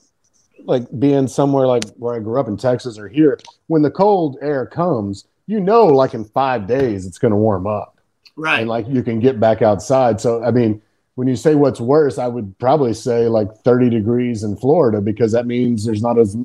[0.65, 4.37] like being somewhere like where I grew up in Texas or here, when the cold
[4.43, 7.97] air comes, you know, like in five days, it's going to warm up.
[8.37, 8.61] Right.
[8.61, 10.21] and like you can get back outside.
[10.21, 10.81] So I mean,
[11.17, 15.33] when you say what's worse, I would probably say like 30 degrees in Florida because
[15.33, 16.37] that means there's not as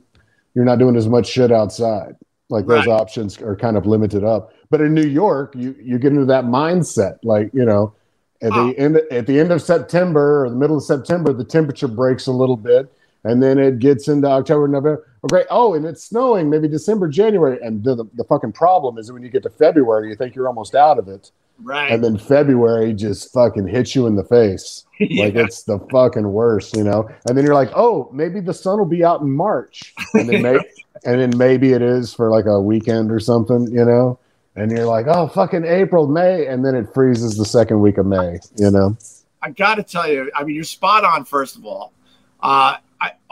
[0.55, 2.15] you're not doing as much shit outside.
[2.49, 2.99] Like those Right.
[2.99, 4.51] options are kind of limited up.
[4.69, 7.93] But in New York, you you get into that mindset, like you know,
[8.41, 8.67] at Oh.
[8.67, 12.27] the end at the end of September or the middle of September, the temperature breaks
[12.27, 12.91] a little bit,
[13.25, 15.05] and then it gets into October, November.
[15.23, 15.47] Oh, great!
[15.49, 19.13] Oh, and it's snowing maybe December, January, and the, the the fucking problem is that
[19.13, 21.89] when you get to February, you think you're almost out of it Right.
[21.91, 24.83] and then February just fucking hits you in the face.
[24.99, 27.09] Like it's the fucking worst, you know.
[27.27, 30.41] And then you're like, oh, maybe the sun will be out in March, and then
[30.43, 30.59] may-
[31.03, 34.17] and then maybe it is for like a weekend or something, you know.
[34.55, 38.05] And you're like, oh, fucking April, May, and then it freezes the second week of
[38.05, 38.97] May, you know.
[39.41, 41.25] I got to tell you, I mean, you're spot on.
[41.25, 41.91] First of all,
[42.39, 42.77] uh,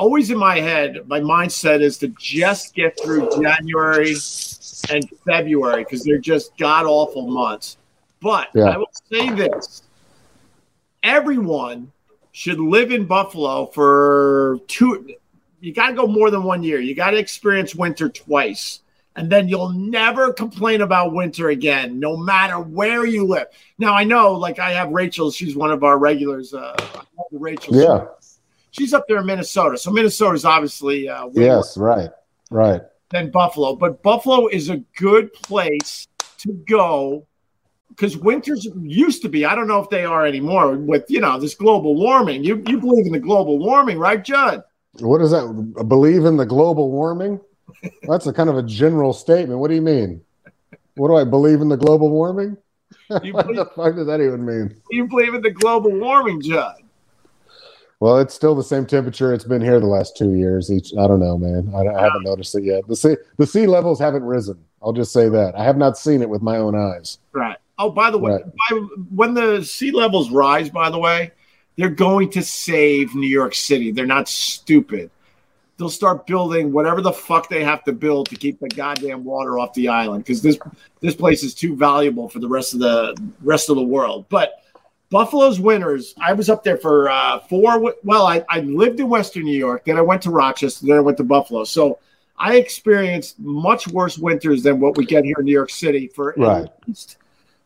[0.03, 4.15] always in my head, my mindset is to just get through January
[4.89, 7.77] and February because they're just god awful months.
[8.19, 8.65] But Yeah.
[8.65, 9.83] I will say this:
[11.01, 11.91] everyone
[12.33, 15.15] should live in Buffalo for two.
[15.61, 16.79] You got to go more than one year.
[16.81, 18.81] You got to experience winter twice.
[19.15, 23.47] And then you'll never complain about winter again, no matter where you live.
[23.77, 25.29] Now I know, like I have Rachel.
[25.29, 26.53] She's one of our regulars.
[26.53, 26.75] Uh,
[27.31, 27.75] Rachel.
[27.75, 28.05] Yeah.
[28.73, 29.77] She's up there in Minnesota.
[29.77, 31.77] So Minnesota's obviously uh, Yes.
[31.77, 32.09] Right.
[32.51, 32.81] Right.
[33.09, 36.07] than Buffalo, but Buffalo is a good place
[36.39, 37.25] to go
[37.89, 39.45] because winters used to be.
[39.45, 42.43] I don't know if they are anymore with you know this global warming.
[42.43, 44.63] You you believe in the global warming, right, Judd?
[44.99, 45.85] What is that?
[45.87, 47.39] Believe in the global warming?
[48.03, 49.59] That's a kind of a general statement.
[49.59, 50.21] What do you mean?
[50.95, 52.55] What do I believe in the global warming?
[53.23, 54.75] You what believe, the fuck does that even mean?
[54.91, 56.75] you believe in the global warming, Judd?
[58.03, 60.69] Well, it's still the same temperature it's been here the last two years.
[60.69, 61.71] Each, I don't know, man.
[61.73, 62.85] I, I haven't noticed it yet.
[62.85, 64.61] The sea, the sea levels haven't risen.
[64.81, 67.19] I'll just say that I have not seen it with my own eyes.
[67.31, 67.55] Right.
[67.79, 68.43] Oh, by the way, Right.
[68.69, 68.75] by,
[69.15, 71.31] when the sea levels rise, by the way,
[71.77, 73.89] they're going to save New York City.
[73.93, 75.09] They're not stupid.
[75.77, 79.59] They'll start building whatever the fuck they have to build to keep the goddamn water
[79.59, 80.59] off the island because this
[80.99, 84.25] this place is too valuable for the rest of the rest of the world.
[84.27, 84.61] But
[85.13, 87.93] Buffalo's winters, I was up there for uh, four.
[88.03, 91.01] Well, I, I lived in Western New York, then I went to Rochester, then I
[91.01, 91.63] went to Buffalo.
[91.65, 91.99] So
[92.37, 96.31] I experienced much worse winters than what we get here in New York City for
[96.31, 96.67] at Right.
[96.87, 97.17] least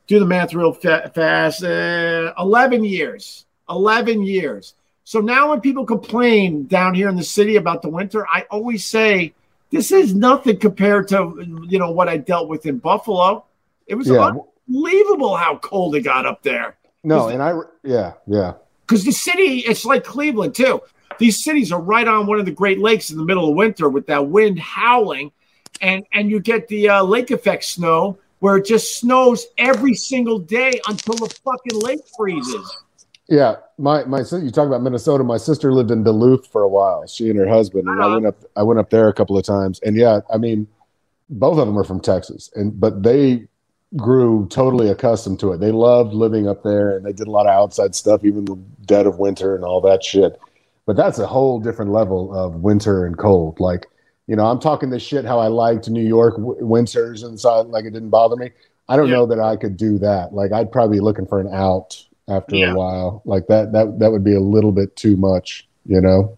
[0.07, 1.63] do the math real fa- fast.
[1.63, 3.45] Uh, 11 years.
[3.69, 4.73] 11 years.
[5.05, 8.85] So now when people complain down here in the city about the winter, I always
[8.85, 9.33] say
[9.71, 11.17] this is nothing compared to
[11.69, 13.45] you know what I dealt with in Buffalo.
[13.85, 14.31] It was Yeah.
[14.67, 16.75] unbelievable how cold it got up there.
[17.03, 18.53] No, and I, yeah, yeah,
[18.85, 20.81] Because the city, it's like Cleveland too.
[21.19, 23.89] These cities are right on one of the Great Lakes in the middle of winter
[23.89, 25.31] with that wind howling,
[25.81, 30.37] and and you get the uh, lake effect snow where it just snows every single
[30.37, 32.77] day until the fucking lake freezes.
[33.27, 33.55] yeah.
[33.79, 35.23] My my you talk about Minnesota.
[35.23, 37.05] My sister lived in Duluth for a while.
[37.07, 38.13] She and her husband, and I Uh-huh.
[38.15, 38.35] went up.
[38.55, 40.67] I went up there a couple of times, and yeah, I mean,
[41.29, 43.47] both of them are from Texas, and but they
[43.95, 45.59] grew totally accustomed to it.
[45.59, 48.55] They loved living up there, and they did a lot of outside stuff, even the
[48.85, 50.39] dead of winter and all that shit.
[50.85, 53.59] But that's a whole different level of winter and cold.
[53.59, 53.87] Like,
[54.27, 57.61] you know, I'm talking this shit how I liked New York w- winters and so
[57.61, 58.51] like it didn't bother me.
[58.89, 59.15] I don't Yeah.
[59.15, 60.33] know that I could do that.
[60.33, 62.71] Like, I'd probably be looking for an out after Yeah.
[62.73, 63.21] a while.
[63.25, 65.67] Like that, that that would be a little bit too much.
[65.85, 66.37] You know?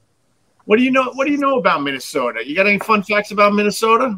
[0.66, 1.12] What do you know?
[1.14, 2.48] What do you know about Minnesota?
[2.48, 4.18] You got any fun facts about Minnesota?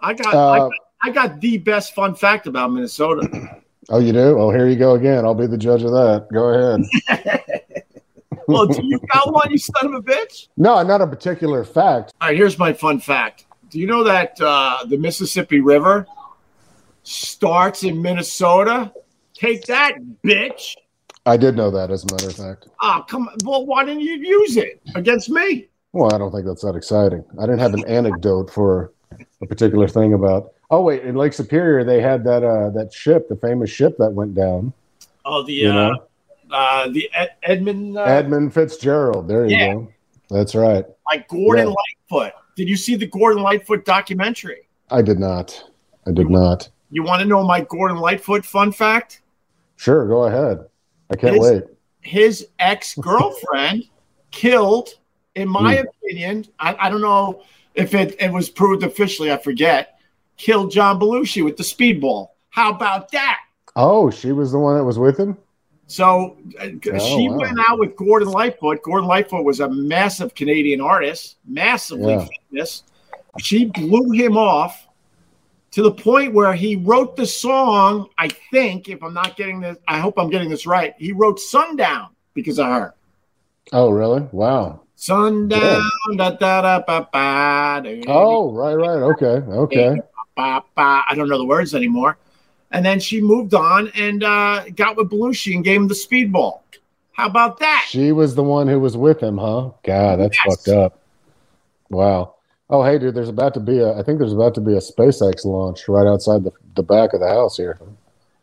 [0.00, 0.72] I got, I, Uh, got
[1.04, 3.60] I got the best fun fact about Minnesota.
[3.90, 4.38] Oh, you do?
[4.38, 5.26] Oh, here you go again.
[5.26, 6.26] I'll be the judge of that.
[6.32, 7.82] Go ahead.
[8.48, 10.48] well, do you got one, you son of a bitch?
[10.56, 12.14] no, not a particular fact.
[12.18, 13.44] All right, here's my fun fact.
[13.68, 16.06] Do you know that uh, the Mississippi River
[17.02, 18.90] starts in Minnesota?
[19.34, 20.76] Take that, bitch.
[21.26, 22.68] I did know that, as a matter of fact.
[22.80, 23.36] Ah, come on.
[23.44, 25.68] Well, why didn't you use it against me?
[25.92, 27.22] Well, I don't think that's that exciting.
[27.38, 28.94] I didn't have an anecdote for
[29.42, 30.53] a particular thing about.
[30.74, 34.10] Oh wait, in Lake Superior they had that uh, that ship, the famous ship that
[34.10, 34.72] went down.
[35.24, 36.02] Oh, the You uh, know?
[36.50, 39.28] uh, the Ed- Edmund, uh, Edmund Fitzgerald.
[39.28, 39.92] There you go.
[40.30, 40.84] That's right.
[41.06, 41.74] like Gordon Yeah.
[42.10, 42.32] Lightfoot.
[42.56, 44.66] Did you see the Gordon Lightfoot documentary?
[44.90, 45.62] I did not.
[46.08, 46.68] I did not.
[46.90, 49.20] You want to know my Gordon Lightfoot fun fact?
[49.76, 50.66] Sure, go ahead.
[51.10, 51.62] I can't His- wait.
[52.00, 53.84] His ex girlfriend
[54.32, 54.88] killed,
[55.36, 55.86] in my Hmm.
[55.86, 57.42] opinion, I, I don't know
[57.76, 59.93] if it, it was proved officially, I forget,
[60.36, 62.28] killed John Belushi with the speedball.
[62.50, 63.40] How about that?
[63.76, 65.36] Oh, she was the one that was with him.
[65.86, 67.38] So uh, Oh, she wow.
[67.38, 68.82] went out with Gordon Lightfoot.
[68.82, 72.26] Gordon Lightfoot was a massive Canadian artist, massively Yeah.
[72.50, 72.84] famous.
[73.38, 74.86] She blew him off
[75.72, 78.08] to the point where he wrote the song.
[78.16, 80.94] I think, if I'm not getting this, I hope I'm getting this right.
[80.98, 82.94] He wrote Sundown because of her.
[83.72, 84.20] Oh, really?
[84.30, 84.82] Wow.
[84.94, 85.82] Sundown,
[86.16, 89.02] da, da, da, ba, ba, da, Oh, right, right.
[89.02, 89.96] Okay, okay.
[90.36, 91.02] Ba, ba.
[91.08, 92.16] I don't know the words anymore.
[92.70, 96.60] And then she moved on and uh, got with Belushi and gave him the speedball.
[97.12, 97.86] How about that?
[97.88, 99.70] She was the one who was with him, huh?
[99.84, 100.56] God, that's Yes.
[100.56, 100.98] fucked up.
[101.90, 102.34] Wow.
[102.70, 104.78] Oh, hey, dude, there's about to be a, I think there's about to be a
[104.80, 107.78] SpaceX launch right outside the, the back of the house here.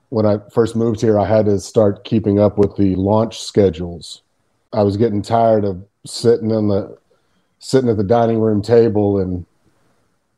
[0.09, 4.21] when I first moved here, I had to start keeping up with the launch schedules.
[4.73, 6.97] I was getting tired of sitting on the
[7.59, 9.45] sitting at the dining room table and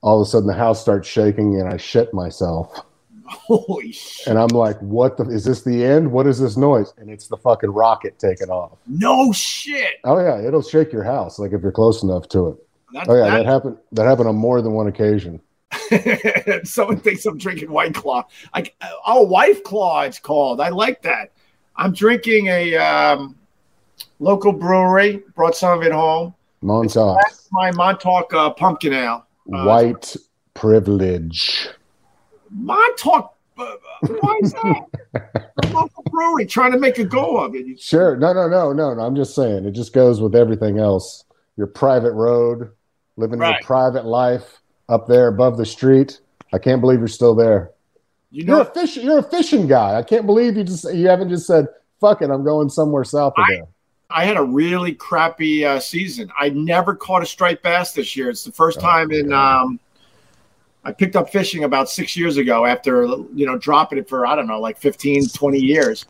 [0.03, 2.85] all of a sudden the house starts shaking and I shit myself.
[3.25, 4.27] Holy shit!
[4.27, 6.11] And I'm like, what the is this the end?
[6.11, 6.93] What is this noise?
[6.97, 8.77] And it's the fucking rocket taking off.
[8.85, 9.95] No shit.
[10.03, 12.67] Oh yeah, it'll shake your house like if you're close enough to it.
[12.91, 15.41] That, Oh yeah, that happened that happened on more than one occasion.
[16.63, 18.25] someone thinks I'm drinking White Claw.
[18.53, 18.75] Like,
[19.07, 20.61] oh, White Claw, it's called.
[20.61, 21.31] I like that.
[21.75, 23.35] I'm drinking a um,
[24.19, 25.23] local brewery.
[25.33, 26.35] Brought some of it home.
[26.61, 27.17] Montauk.
[27.51, 29.25] My Montauk uh, pumpkin ale.
[29.51, 30.15] Uh, White
[30.53, 31.67] privilege.
[32.49, 33.35] Montauk.
[33.57, 33.75] Uh,
[34.19, 34.85] why is that?
[35.63, 37.79] a local brewery trying to make a go of it.
[37.79, 38.15] Sure.
[38.15, 39.01] No, no, no, no, no.
[39.01, 41.25] I'm just saying it just goes with everything else.
[41.57, 42.71] Your private road,
[43.15, 43.59] living Right.
[43.59, 46.19] your private life up there above the street.
[46.51, 47.71] I can't believe you're still there.
[48.31, 48.97] You You're a fish.
[48.97, 49.95] You're a fishing guy.
[49.95, 51.67] I can't believe you just you haven't just said
[52.01, 52.29] fuck it.
[52.31, 53.45] I'm going somewhere south of
[54.13, 56.31] I- had a really crappy uh, season.
[56.39, 58.29] I never caught a striped bass this year.
[58.29, 59.33] It's the first Oh, time in.
[59.33, 59.79] Um,
[60.85, 64.35] I picked up fishing about six years ago after you know dropping it for I
[64.35, 66.05] don't know like 15, 20 years.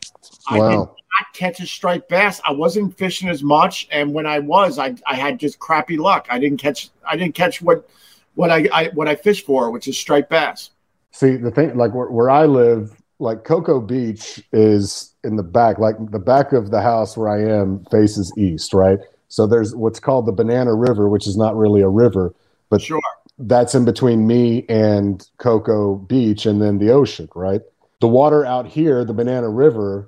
[0.47, 0.95] I did Wow.
[0.95, 2.41] not catch a striped bass.
[2.43, 6.25] I wasn't fishing as much, and when I was, I, I had just crappy luck.
[6.29, 6.89] I didn't catch.
[7.07, 7.87] I didn't catch what
[8.35, 10.71] what I, I what I fished for, which is striped bass.
[11.11, 15.79] See the thing, like where, where I live, like Cocoa Beach is in the back,
[15.79, 18.99] like the back of the house where I am faces east, right?
[19.29, 22.33] So there's what's called the Banana River, which is not really a river,
[22.69, 23.01] but Sure.
[23.39, 27.61] that's in between me and Cocoa Beach and then the ocean, right?
[28.01, 30.07] The water out here, the Banana River,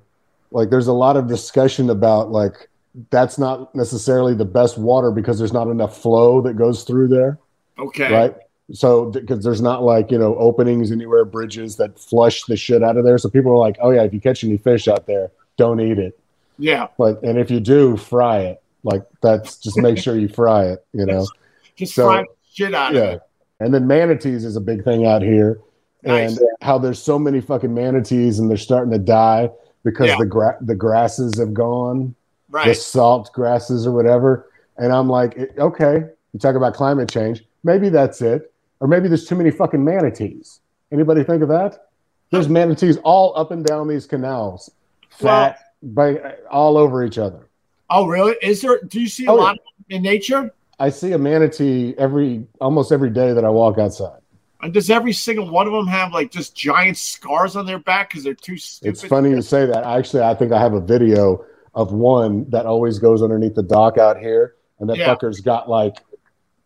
[0.51, 2.69] like there's a lot of discussion about like
[3.09, 7.39] that's not necessarily the best water because there's not enough flow that goes through there,
[7.79, 8.11] Okay.
[8.13, 8.35] right?
[8.73, 12.97] So because there's not like, you know, openings anywhere, bridges that flush the shit out
[12.97, 13.17] of there.
[13.19, 15.99] So people are like, "Oh yeah, if you catch any fish out there, don't eat
[15.99, 16.17] it."
[16.57, 16.87] Yeah.
[16.97, 18.61] But and if you do, fry it.
[18.83, 21.27] Like that's just make sure you fry it, you know.
[21.75, 23.09] Just So- fry shit out of Yeah.
[23.11, 23.21] it.
[23.59, 25.59] And then manatees is a big thing out here.
[26.03, 26.37] Nice.
[26.37, 29.49] And how there's so many fucking manatees and they're starting to die
[29.83, 30.17] because Yeah.
[30.19, 32.15] the gra- the grasses have gone,
[32.51, 34.47] the salt grasses or whatever.
[34.77, 37.45] And I'm like, eh, okay, you talk about climate change.
[37.63, 38.51] Maybe that's it.
[38.79, 40.59] Or maybe there's too many fucking manatees.
[40.91, 41.87] Anybody think of that?
[42.31, 44.71] There's manatees all up and down these canals,
[45.09, 47.47] fat, by, all over each other.
[47.89, 48.35] Oh, really?
[48.41, 48.79] Is there?
[48.87, 49.41] Do you see a Oh, yeah.
[49.43, 49.57] lot
[49.89, 50.51] in nature?
[50.79, 54.19] I see a manatee every almost every day that I walk outside.
[54.61, 58.09] And does every single one of them have like just giant scars on their back
[58.09, 58.89] because they're too stupid?
[58.91, 59.83] It's funny you say that.
[59.85, 63.97] Actually, I think I have a video of one that always goes underneath the dock
[63.97, 65.13] out here, and that Yeah.
[65.13, 65.97] fucker's got like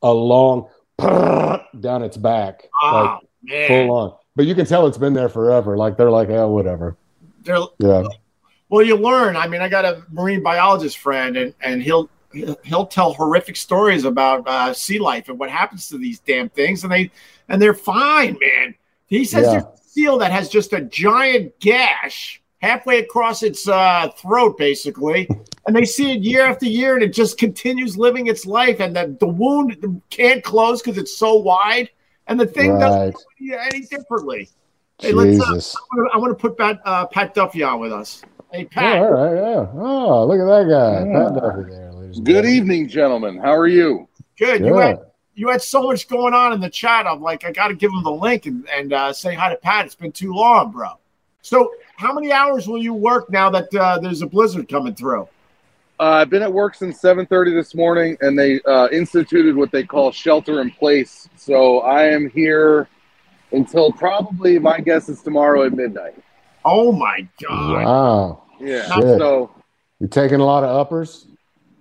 [0.02, 0.67] a long
[1.80, 4.14] down its back, Oh like man, full on.
[4.36, 5.78] But you can tell it's been there forever.
[5.78, 6.98] Like they're like, oh, whatever.
[7.44, 8.04] they're Yeah,
[8.70, 8.84] well.
[8.84, 9.36] You learn.
[9.36, 12.10] I mean, I got a marine biologist friend, and and he'll
[12.64, 16.84] he'll tell horrific stories about uh, sea life and what happens to these damn things,
[16.84, 17.12] and they
[17.48, 18.76] and they're fine, man.
[19.08, 19.52] He says Yeah.
[19.52, 25.28] there's a seal that has just a giant gash halfway across its uh, throat, basically,
[25.67, 28.95] and they see it year after year, and it just continues living its life, and
[28.95, 31.89] the, the wound can't close because it's so wide,
[32.28, 34.50] and the thing doesn't do any differently.
[35.00, 37.93] Hey, let's, uh, I wanna- I want to put Pat, uh, Pat Duffy on with
[37.93, 38.22] us.
[38.52, 38.98] Hey, Pat.
[39.00, 39.67] all right, yeah.
[39.76, 41.06] Oh, look at that guy.
[41.06, 41.30] Yeah.
[41.30, 42.52] Pat Duffy there, ladies Good gentlemen.
[42.56, 43.38] evening, gentlemen.
[43.38, 44.10] How are you?
[44.38, 44.62] Good.
[44.65, 45.00] You had
[45.36, 47.08] you had so much going on in the chat.
[47.08, 49.56] I'm like, I got to give him the link and, and uh, say hi to
[49.56, 49.86] Pat.
[49.86, 50.89] It's been too long, bro.
[51.41, 55.24] So, how many hours will you work now that uh, there's a blizzard coming through?
[56.00, 59.84] Uh, I've been at work since 7:30 this morning, and they uh, instituted what they
[59.84, 61.28] call shelter in place.
[61.36, 62.88] So I am here
[63.52, 66.16] until probably my guess is tomorrow at midnight.
[66.64, 67.84] Oh my god!
[67.84, 68.44] Wow.
[68.62, 68.96] Yeah.
[68.96, 69.20] Shit.
[69.20, 69.52] So
[70.00, 71.28] you're taking a lot of uppers?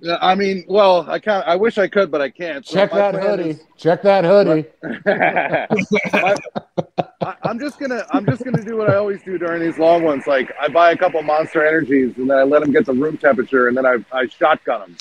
[0.07, 1.47] Uh, I mean, well, I can't.
[1.47, 2.67] I wish I could, but I can't.
[2.67, 3.59] So Check my that hoodie.
[3.77, 4.67] Check that hoodie.
[7.23, 10.03] I, I'm just gonna I'm just gonna do what I always do during these long
[10.03, 10.27] ones.
[10.27, 13.17] Like I buy a couple Monster Energies and then I let them get to room
[13.19, 14.97] temperature and then I I shotgun them.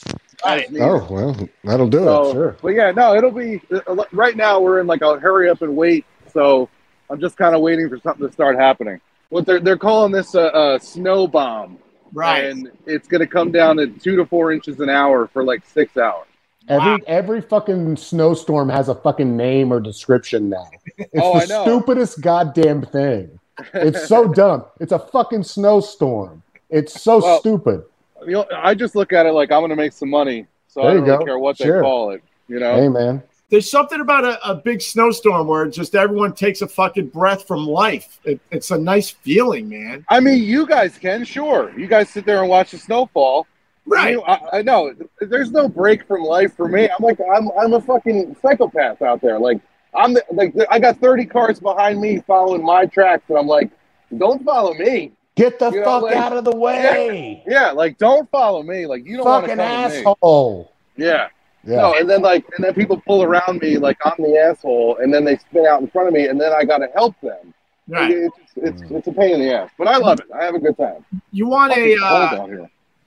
[0.46, 2.34] Oh well, that'll do So, it.
[2.34, 2.58] Sure.
[2.62, 4.60] but yeah, no, it'll be uh, right now.
[4.60, 6.06] We're in like a hurry up and wait.
[6.32, 6.70] So
[7.10, 9.00] I'm just kind of waiting for something to start happening.
[9.30, 11.78] What they're they're calling this a, a snow bomb,
[12.18, 12.46] Right.
[12.46, 15.64] and it's going to come down to two to four inches an hour for like
[15.66, 16.26] six hours.
[16.70, 17.00] Every Wow.
[17.08, 20.70] every fucking snowstorm has a fucking name or description now.
[20.98, 21.64] It's Oh, the I know.
[21.64, 23.40] stupidest goddamn thing.
[23.74, 24.66] It's so dumb.
[24.80, 26.44] It's a fucking snowstorm.
[26.70, 27.84] It's so Well, stupid.
[28.26, 30.82] You know, I just look at it like I'm going to make some money, so
[30.82, 31.26] There I don't really go.
[31.26, 31.78] care what Sure.
[31.78, 32.24] they call it.
[32.50, 36.62] You know, Hey man, There's something about a, a big snowstorm where just everyone takes
[36.62, 38.20] a fucking breath from life.
[38.26, 40.06] It, it's a nice feeling, man.
[40.10, 41.72] I mean, you guys can, sure.
[41.80, 43.48] You guys sit there and watch the snowfall.
[43.86, 44.12] Right.
[44.16, 44.94] You- I, I know.
[45.22, 46.90] There's no break from life for me.
[46.90, 49.40] I'm like, I'm, I'm a fucking psychopath out there.
[49.40, 49.62] Like,
[49.96, 53.72] I'm the, like, I got 30 cars behind me following my tracks, and I'm like,
[54.18, 55.14] don't follow me.
[55.36, 57.44] Get the You know, fuck like- out of the way.
[57.48, 58.86] Yeah, like, don't follow me.
[58.88, 59.64] Like, you don't Fucking come me.
[59.64, 60.74] asshole.
[60.98, 61.30] Yeah.
[61.68, 61.78] Yeah.
[61.78, 65.14] No, and then like, and then people pull around me like I'm the asshole, and
[65.14, 67.54] then they spin out in front of me, and then I got to help them.
[67.90, 68.12] Right.
[68.12, 70.26] It's, it's, it's a pain in the ass, but I love it.
[70.34, 71.06] I have a good time.
[71.32, 72.48] You want a uh,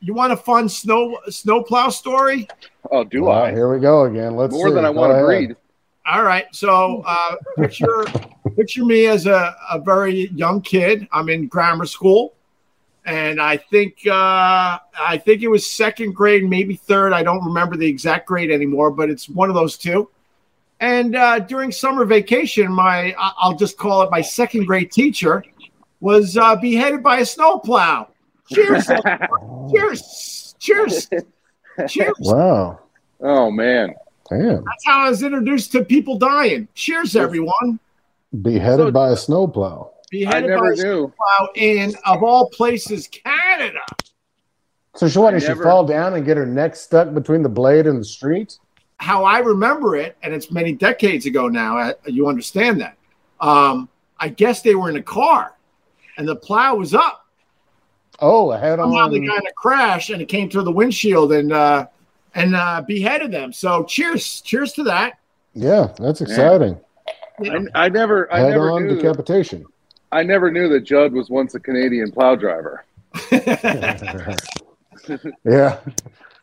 [0.01, 2.49] you want a fun snow snowplow story?
[2.91, 3.51] Oh, do Well, I?
[3.51, 4.37] Here we go again.
[4.37, 4.75] Let's More see.
[4.75, 5.25] than I want to ahead.
[5.27, 5.57] breathe.
[6.07, 6.47] All right.
[6.55, 8.05] So uh, picture
[8.57, 11.07] picture me as a, a very young kid.
[11.13, 12.35] I'm in grammar school,
[13.07, 17.13] and I think uh, I think it was second grade, maybe third.
[17.13, 20.09] I don't remember the exact grade anymore, but it's one of those two.
[20.81, 25.45] And uh, during summer vacation, my I- I'll just call it my second grade teacher
[26.01, 28.09] was uh, beheaded by a snowplow.
[28.53, 28.87] Cheers!
[29.71, 30.55] cheers!
[30.59, 31.09] Cheers!
[31.89, 32.15] Cheers!
[32.21, 32.81] Wow.
[33.21, 33.95] Oh man.
[34.29, 34.65] Damn.
[34.65, 36.69] That's how I was introduced to people dying.
[36.75, 37.79] Cheers, everyone!
[38.43, 39.90] Beheaded So- by a snowplow.
[40.13, 41.13] I Beheaded by never a knew.
[41.55, 43.79] in, of all places, Canada.
[44.97, 45.35] So she what?
[45.35, 48.05] I Did she fall down and get her neck stuck between the blade and the
[48.05, 48.59] street?
[48.97, 51.79] How I remember it, and it's many decades ago now.
[51.79, 52.97] uh, You understand that?
[53.41, 55.55] Um, I guess they were in a car,
[56.19, 57.25] and the plow was up.
[58.19, 59.27] Oh, a head Somehow they on.
[59.27, 61.87] got in a crash, and it came through the windshield and uh,
[62.35, 63.53] and uh, beheaded them.
[63.53, 65.19] So cheers, cheers to that.
[65.55, 66.79] Yeah, that's exciting.
[67.43, 68.31] I, I never.
[68.35, 68.97] I Head never on knew.
[68.97, 69.65] Decapitation.
[70.13, 72.85] I never knew that Judd was once a Canadian plow driver.
[75.45, 75.79] yeah.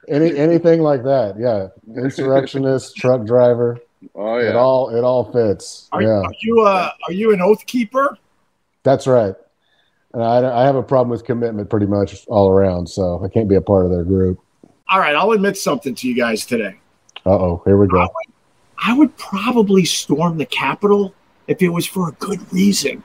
[0.08, 1.36] Any anything like that.
[1.38, 1.68] Yeah.
[2.02, 3.80] Insurrectionist, truck driver.
[4.16, 4.50] Oh yeah.
[4.50, 5.90] It all it all fits.
[5.92, 6.22] Are, yeah.
[6.22, 8.18] are you uh, are you an oath keeper?
[8.84, 9.36] That's right.
[10.14, 13.50] And I, I have a problem with commitment pretty much all around, so I can't
[13.50, 14.40] be a part of their group.
[14.90, 16.80] All right, I'll admit something to you guys today.
[17.26, 18.08] Uh oh, here we go.
[18.78, 21.14] I would probably storm the Capitol
[21.48, 23.04] if it was for a good reason.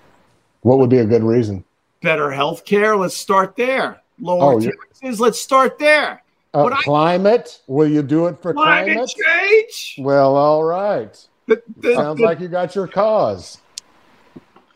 [0.63, 1.65] What would be a good reason?
[2.03, 2.97] Better health care.
[2.97, 4.01] Let's start there.
[4.21, 4.71] Lower Oh, yeah.
[4.93, 5.21] taxes.
[5.21, 6.23] Let's start there.
[6.55, 7.61] Uh, What I- climate?
[7.67, 9.11] Will you do it for Climate climate?
[9.11, 9.97] change.
[9.99, 11.17] Well, all right.
[11.47, 13.59] The, the, Sounds like you got your cause.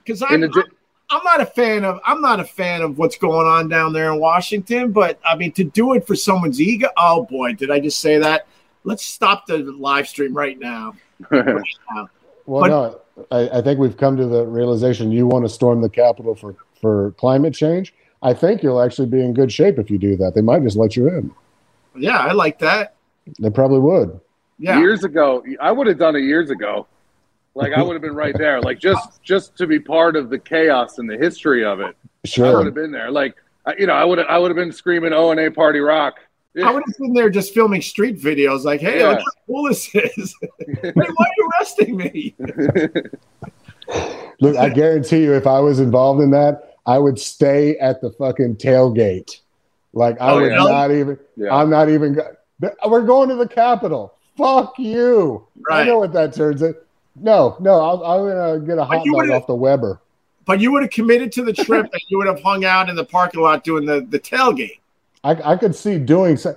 [0.04, 0.62] because I'm, the, di-
[1.10, 4.12] I'm not a fan of I'm not a fan of what's going on down there
[4.12, 4.90] in Washington.
[4.90, 6.88] But I mean, to do it for someone's ego.
[6.96, 8.46] Oh boy, did I just say that?
[8.84, 10.94] Let's stop the live stream right now.
[12.48, 15.80] Well, But- no, I, I think we've come to the realization you want to storm
[15.80, 17.94] the Capitol for, for climate change.
[18.22, 20.34] I think you'll actually be in good shape if you do that.
[20.34, 21.32] They might just let you in.
[21.94, 22.94] Yeah, I like that.
[23.38, 24.20] They probably would.
[24.58, 26.86] Yeah, years ago, I would have done it years ago.
[27.54, 28.60] Like I would have been right there.
[28.60, 31.96] Like just just to be part of the chaos and the history of it.
[32.24, 32.46] Sure.
[32.46, 33.10] I would have been there.
[33.10, 35.40] Like I- you know, I would have I would have been screaming oh, O and
[35.40, 36.20] A party rock.
[36.64, 38.64] I would have been there just filming street videos.
[38.64, 39.08] Like, hey, Yeah.
[39.10, 40.34] look how cool this is.
[40.82, 42.34] hey, why are you arresting me?
[44.40, 48.10] Look, I guarantee you, if I was involved in that, I would stay at the
[48.10, 49.40] fucking tailgate.
[49.92, 50.56] Like I Oh, would yeah?
[50.58, 51.18] not even.
[51.36, 51.54] Yeah.
[51.54, 52.14] I'm not even.
[52.14, 52.34] Go-
[52.88, 54.14] we're going to the Capitol.
[54.36, 55.46] Fuck you.
[55.70, 56.86] I know what that turns it.
[57.18, 60.00] No, no, I'll, I'm gonna get a hot dog off the Weber.
[60.44, 62.94] But you would have committed to the trip and you would have hung out in
[62.96, 64.80] the parking lot doing the, the tailgate.
[65.26, 66.56] I, I could see doing so.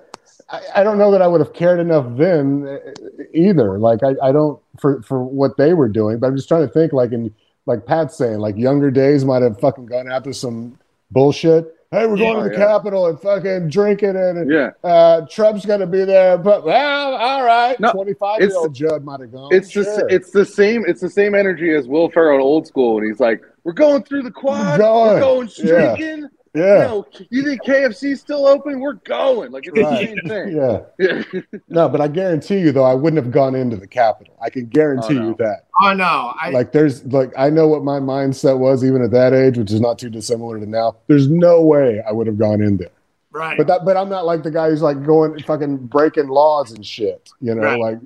[0.49, 3.77] I, I don't know that I would have cared enough then uh, either.
[3.79, 6.73] Like I, I don't for for what they were doing, but I'm just trying to
[6.73, 7.34] think like in
[7.65, 10.77] like Pat's saying, like younger days might have fucking gone after some
[11.12, 11.75] bullshit.
[11.91, 12.67] Hey, we're going Yeah, to the yeah.
[12.67, 14.69] Capitol and fucking drinking it, and yeah.
[14.84, 16.38] uh, Trump's gonna be there.
[16.38, 19.49] But well, all right, No, twenty five year old Judd might have gone.
[19.51, 22.99] It's the it's the same it's the same energy as Will Ferrell in old school
[22.99, 25.13] and he's like, We're going through the quad, Going.
[25.15, 25.95] we're going Yeah.
[25.95, 26.21] streaking.
[26.21, 28.80] yeah, You know, you think KFC's still open?
[28.80, 29.52] We're going.
[29.52, 30.16] Like it's Right.
[30.16, 31.52] the same thing.
[31.52, 31.60] yeah.
[31.68, 34.34] No, but I guarantee you though, I wouldn't have gone into the Capitol.
[34.42, 35.28] I can guarantee Oh, no.
[35.30, 35.66] you that.
[35.82, 39.34] Oh no, I like there's like I know what my mindset was even at that
[39.34, 40.96] age, which is not too dissimilar to now.
[41.08, 42.90] There's no way I would have gone in there.
[43.32, 43.58] right.
[43.58, 46.86] But that but I'm not like the guy who's like going fucking breaking laws and
[46.86, 47.30] shit.
[47.42, 47.80] You know, Right.
[47.80, 47.98] like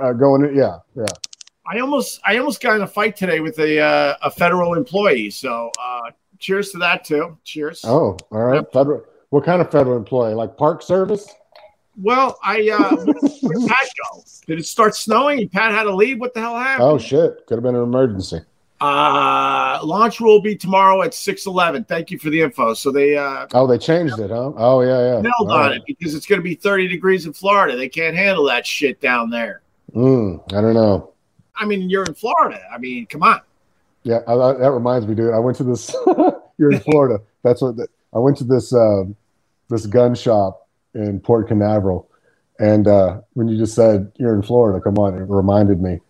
[0.00, 1.04] uh, going in, yeah, yeah.
[1.66, 5.30] I almost I almost got in a fight today with a uh, a federal employee.
[5.30, 6.10] So uh,
[6.42, 7.38] cheers to that too.
[7.44, 7.82] Cheers.
[7.86, 8.64] Oh, all right.
[8.72, 9.04] Federal.
[9.30, 10.34] What kind of federal employee?
[10.34, 11.26] Like Park Service?
[11.96, 12.96] Well, I uh,
[13.40, 14.22] where did Pat go?
[14.46, 15.48] Did it start snowing?
[15.48, 16.18] Pat had to leave.
[16.20, 16.88] What the hell happened?
[16.88, 17.46] Oh shit!
[17.46, 18.40] Could have been an emergency.
[18.80, 21.84] Uh, launch will be tomorrow at six eleven.
[21.84, 22.74] Thank you for the info.
[22.74, 24.52] So they uh, Oh, they changed it, huh?
[24.56, 25.20] Oh yeah, yeah.
[25.20, 25.76] nailed All on right.
[25.76, 27.76] it because it's going to be thirty degrees in Florida.
[27.76, 29.62] They can't handle that shit down there.
[29.94, 31.12] Mm, I don't know.
[31.54, 32.60] I mean, you're in Florida.
[32.74, 33.40] I mean, come on.
[34.04, 35.32] Yeah, I, I- that reminds me, dude.
[35.32, 35.94] I went to this.
[36.58, 37.22] you're in Florida.
[37.42, 39.16] That's what the, I went to this um,
[39.68, 42.08] this gun shop in Port Canaveral,
[42.58, 46.00] and uh, when you just said you're in Florida, come on, it reminded me.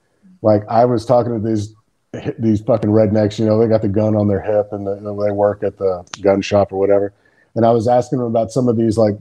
[0.42, 1.74] Like I was talking to these
[2.38, 3.38] these fucking rednecks.
[3.38, 6.04] You know, they got the gun on their hip, and the, they work at the
[6.20, 7.12] gun shop or whatever.
[7.54, 9.12] And I was asking them about some of these, like,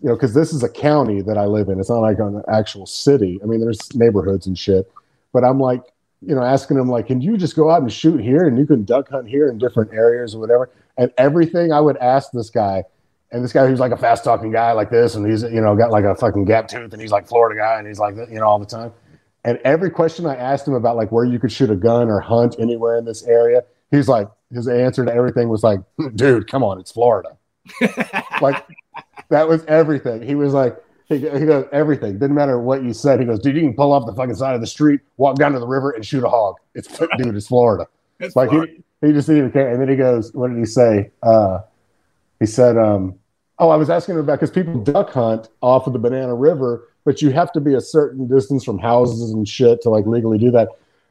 [0.00, 1.78] you know, because this is a county that I live in.
[1.78, 3.38] It's not like an actual city.
[3.42, 4.90] I mean, there's neighborhoods and shit.
[5.34, 5.82] But I'm like,
[6.20, 8.66] you know, asking them like, can you just go out and shoot here and you
[8.66, 10.70] can duck hunt here in different areas or whatever?
[10.96, 12.84] And everything I would ask this guy,
[13.30, 15.76] and this guy who's like a fast talking guy like this, and he's you know
[15.76, 18.38] got like a fucking gap tooth, and he's like Florida guy, and he's like you
[18.38, 18.92] know all the time.
[19.44, 22.20] And every question I asked him about like where you could shoot a gun or
[22.20, 25.80] hunt anywhere in this area, he's like his answer to everything was like,
[26.14, 27.36] dude, come on, it's Florida.
[28.40, 28.66] like
[29.28, 30.22] that was everything.
[30.22, 32.18] He was like, he, he goes, everything.
[32.18, 33.20] Didn't matter what you said.
[33.20, 35.52] He goes, dude, you can pull off the fucking side of the street, walk down
[35.52, 36.56] to the river, and shoot a hog.
[36.74, 36.88] It's
[37.18, 37.86] dude, it's Florida.
[38.20, 38.72] It's Like Florida.
[39.00, 39.70] he, he just didn't even care.
[39.70, 41.12] And then he goes, what did he say?
[41.22, 41.60] Uh,
[42.40, 43.14] he said, um,
[43.60, 46.88] oh, I was asking him about because people duck hunt off of the Banana River,
[47.04, 50.36] but you have to be a certain distance from houses and shit to like legally
[50.36, 50.68] do that.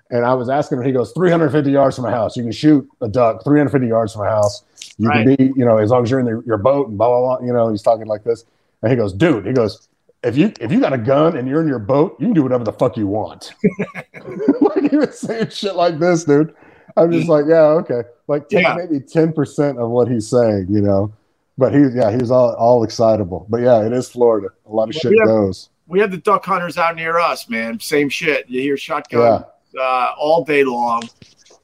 [0.09, 2.35] And I was asking him, he goes, 350 yards from my house.
[2.35, 4.63] You can shoot a duck 350 yards from my house.
[4.97, 7.07] You can be, you know, as long as you're in the, your boat and blah,
[7.07, 7.45] blah, blah.
[7.45, 8.45] You know, he's talking like this.
[8.83, 9.87] And he goes, dude, he goes,
[10.23, 12.43] if you if you got a gun and you're in your boat, you can do
[12.43, 13.53] whatever the fuck you want.
[14.61, 16.53] like he was saying shit like this, dude.
[16.95, 18.01] I'm just like, yeah, okay.
[18.27, 18.75] Like take Yeah.
[18.75, 21.13] maybe 10% of what he's saying, you know.
[21.57, 23.45] But he yeah, he was all, all excitable.
[23.49, 24.49] But yeah, it is Florida.
[24.65, 25.69] A lot of Well, shit we have- goes.
[25.87, 27.79] we have the duck hunters out near us, man.
[27.79, 28.49] Same shit.
[28.49, 29.43] You hear shotgun
[29.79, 31.01] uh, all day long,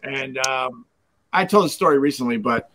[0.03, 0.85] and um,
[1.31, 2.69] I told the story recently, but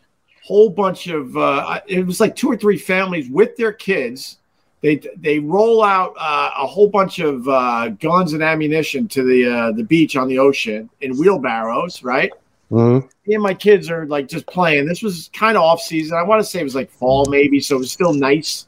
[0.49, 4.39] whole bunch of uh, it was like two or three families with their kids.
[4.81, 9.41] They they roll out uh, a whole bunch of uh, guns and ammunition to the
[9.57, 12.33] uh, the beach on the ocean in wheelbarrows, right?
[12.71, 13.09] Mhm.
[13.27, 14.87] me and my kids are like just playing.
[14.87, 16.17] This was kind of off season.
[16.17, 17.61] I want to say it was like fall, maybe.
[17.61, 18.67] So it was still nice,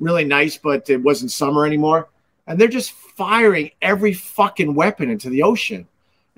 [0.00, 2.08] really nice, but it wasn't summer anymore.
[2.46, 5.86] And they're just firing every fucking weapon into the ocean.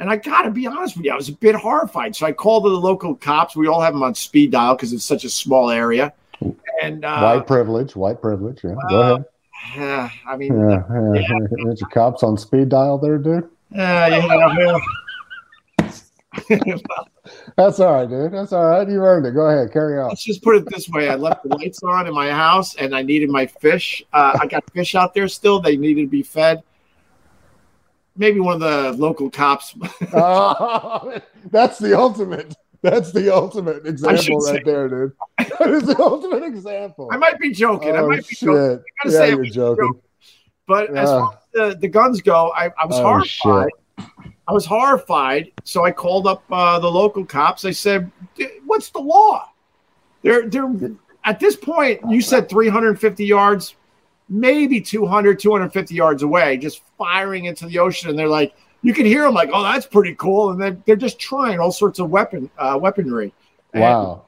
[0.00, 2.16] And I got to be honest with you, I was a bit horrified.
[2.16, 3.54] So I called the local cops.
[3.54, 6.14] We all have them on speed dial because it's such a small area.
[6.82, 8.60] And uh, white privilege, white privilege.
[8.64, 8.74] Yeah.
[8.88, 9.18] Go uh,
[9.52, 10.10] ahead.
[10.26, 11.68] I mean, Yeah, yeah.
[11.68, 13.44] Ain't your cops on speed dial there, dude?
[13.44, 13.46] uh,
[13.76, 14.78] yeah,
[17.56, 18.32] That's all right, dude.
[18.32, 18.88] That's all right.
[18.88, 19.34] You earned it.
[19.34, 19.70] Go ahead.
[19.70, 20.08] Carry on.
[20.08, 22.94] let's just put it this way: I left the lights on in my house, and
[22.96, 24.02] I needed my fish.
[24.12, 26.62] Uh, I got fish out there still; they needed to be fed.
[28.20, 29.74] Maybe one of the local cops.
[30.12, 31.18] Oh,
[31.50, 32.54] that's the ultimate.
[32.82, 35.12] That's the ultimate example say- right there, dude.
[35.38, 37.08] That is the ultimate example.
[37.10, 37.94] I might be joking.
[37.96, 38.46] I oh might be shit!
[38.48, 38.56] joking.
[38.56, 40.00] Yeah, gotta say you're was joking.
[40.66, 41.38] But as far as
[41.72, 43.70] the, the guns go, I, I was Oh, horrified.
[44.46, 45.52] I was horrified.
[45.64, 47.64] So I called up uh, the local cops.
[47.64, 49.48] I said, "D- "What's the law?"
[50.22, 50.70] They're they're
[51.24, 52.00] at this point.
[52.08, 53.76] You said 350 yards,
[54.30, 59.04] maybe 200, 250 yards away, just firing into the ocean, and they're like, you can
[59.04, 62.08] hear them like, "Oh, that's pretty cool," and then they're just trying all sorts of
[62.08, 63.34] weapon uh, weaponry.
[63.74, 64.22] And Wow.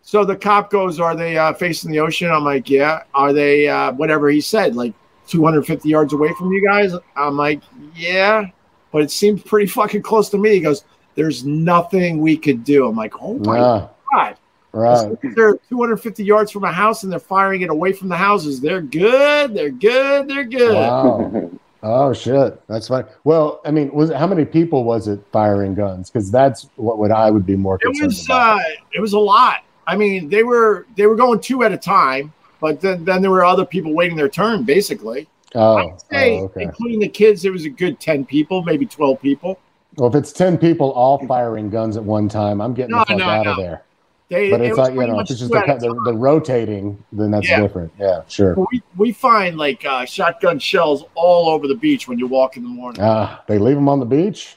[0.00, 3.68] so the cop goes, "Are they uh, facing the ocean?" I'm like, "Yeah." Are they
[3.68, 4.94] uh, whatever he said, like
[5.26, 6.94] 250 yards away from you guys?
[7.16, 7.60] I'm like,
[7.94, 8.46] "Yeah,"
[8.92, 10.52] but it seems pretty fucking close to me.
[10.54, 10.84] He goes,
[11.14, 14.38] "There's nothing we could do." I'm like, "Oh my Ah, god!"
[14.78, 15.18] Right.
[15.22, 18.60] If They're 250 yards from a house and they're firing it away from the houses.
[18.60, 19.54] They're good.
[19.54, 20.28] They're good.
[20.28, 20.74] They're good.
[20.74, 21.50] Wow.
[21.80, 22.60] Oh shit.
[22.66, 23.04] That's fine.
[23.22, 26.10] Well, I mean, was how many people was it firing guns?
[26.10, 28.58] Because that's what would I would be more It concerned was about.
[28.58, 28.62] uh,
[28.92, 29.58] it was a lot.
[29.86, 33.30] I mean, they were they were going two at a time, but then then there
[33.30, 35.28] were other people waiting their turn, basically.
[35.54, 36.64] oh, I'd say, oh, okay.
[36.64, 39.60] including the kids, it was a good 10 people, maybe 12 people.
[39.96, 43.06] Well, if it's ten people all firing guns at one time, I'm getting No, the
[43.06, 43.82] fuck no, out of there.
[44.30, 47.02] They, But it's was like you know, if it's just two the, the, the rotating,
[47.12, 47.60] then that's Yeah.
[47.62, 47.92] different.
[47.98, 48.54] Yeah, sure.
[48.70, 52.62] We, we find like uh, shotgun shells all over the beach when you walk in
[52.62, 53.00] the morning.
[53.02, 54.56] Ah, they leave them on the beach.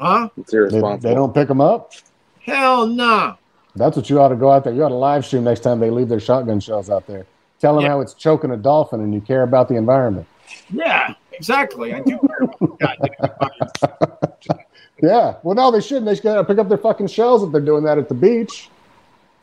[0.00, 0.30] Huh?
[0.38, 1.10] It's They, irresponsible.
[1.10, 1.92] they don't pick them up.
[2.40, 3.36] Hell no.
[3.74, 4.72] That's what you ought to go out there.
[4.72, 7.26] You ought to live stream next time they leave their shotgun shells out there.
[7.60, 7.88] Tell them Yeah.
[7.90, 10.26] how it's choking a dolphin and you care about the environment.
[10.70, 11.92] Yeah, exactly.
[11.92, 12.18] I do.
[12.18, 14.58] care about the goddamn-
[15.02, 15.34] Yeah.
[15.42, 16.06] Well, no, they shouldn't.
[16.06, 18.70] They should pick up their fucking shells if they're doing that at the beach.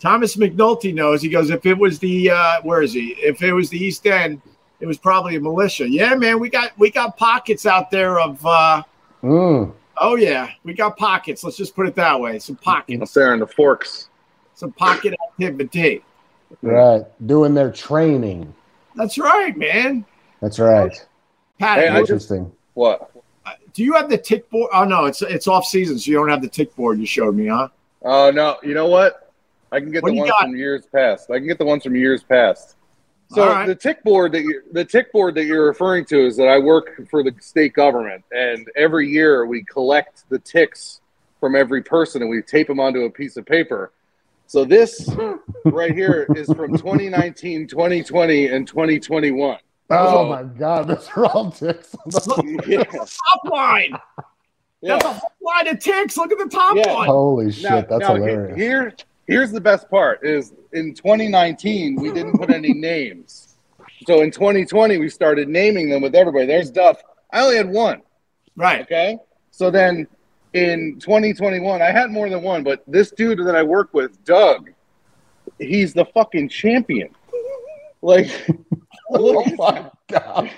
[0.03, 1.21] Thomas McNulty knows.
[1.21, 3.15] He goes, if it was the uh, where is he?
[3.19, 4.41] If it was the East End,
[4.81, 5.89] it was probably a militia.
[5.89, 8.45] Yeah, man, we got we got pockets out there of.
[8.45, 8.83] Uh,
[9.23, 9.71] Mm.
[10.01, 11.45] oh yeah, we got pockets.
[11.45, 12.37] Let's just put it that way.
[12.39, 14.09] Some Up pockets, there in the forks.
[14.55, 16.03] some pocket activity.
[16.61, 17.03] Right.
[17.25, 18.53] Doing their training.
[18.95, 20.03] That's right, man.
[20.41, 20.91] That's right.
[21.57, 22.51] Pat, Hey, I what- Interesting.
[22.73, 23.11] What?
[23.73, 24.69] Do you have the tick board?
[24.73, 27.33] Oh no, it's it's off season, so you don't have the tick board you showed
[27.35, 27.69] me, huh?
[28.01, 29.22] Oh no, you know what?
[29.73, 30.41] I can get What the ones got?
[30.43, 31.31] from years past.
[31.31, 32.75] I can get the ones from years past.
[33.31, 33.65] So All right.
[33.65, 36.59] the tick board that you, the tick board that you're referring to is that I
[36.59, 41.01] work for the state government, and every year we collect the ticks
[41.39, 43.91] from every person and we tape them onto a piece of paper.
[44.45, 45.09] So this
[45.65, 49.57] right here is from 2019, 2020, and 2021.
[49.89, 51.95] Oh my god, those are all ticks.
[52.67, 52.83] Yeah.
[52.83, 53.09] Top
[53.45, 53.97] line.
[54.83, 56.17] That's a whole line of ticks.
[56.17, 56.93] Look at the top Yeah.
[56.93, 57.07] one.
[57.07, 58.55] Holy shit, Now- that's now, hilarious.
[58.57, 58.93] Here,
[59.27, 63.55] here's the best part: is in 2019 we didn't put any names.
[64.05, 66.45] So in 2020 we started naming them with everybody.
[66.45, 67.01] There's Duff.
[67.31, 68.01] I only had one.
[68.55, 68.81] Right.
[68.81, 69.17] Okay.
[69.51, 70.07] So then
[70.53, 74.71] in 2021 I had more than one, but this dude that I work with, Doug,
[75.59, 77.09] he's the fucking champion.
[78.01, 78.27] Like,
[79.11, 80.49] oh my god.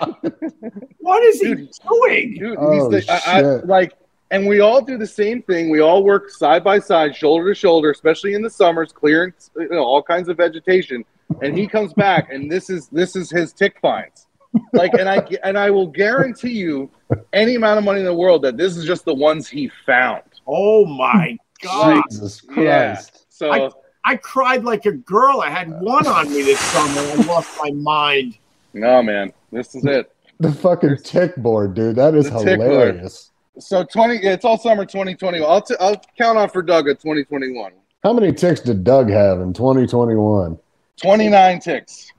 [0.98, 2.34] What is he doing?
[2.34, 3.66] dude, Oh, he's the, I, I, shit.
[3.66, 3.92] like,
[4.30, 5.70] and we all do the same thing.
[5.70, 9.68] We all work side by side, shoulder to shoulder, especially in the summers, clearing you
[9.68, 11.04] know, all kinds of vegetation.
[11.42, 14.26] And he comes back, and this is this is his tick finds.
[14.72, 16.90] Like, and I and I will guarantee you,
[17.32, 20.22] any amount of money in the world that this is just the ones he found.
[20.46, 22.02] Oh my god.
[22.10, 22.94] Jesus Yeah.
[22.94, 23.26] Christ.
[23.28, 23.70] So I-
[24.08, 25.40] I cried like a girl.
[25.40, 27.00] I had one on me this summer.
[27.00, 28.38] I lost my mind.
[28.72, 30.12] no, man, this is it.
[30.38, 31.96] The fucking tick board, dude.
[31.96, 32.70] That is The tick board.
[32.70, 33.32] hilarious.
[33.58, 35.48] So twenty, it's all summer 2021.
[35.50, 37.72] I'll t- I'll count on for Doug at 2021.
[38.02, 40.58] How many ticks did Doug have in 2021?
[41.00, 42.12] 29 ticks.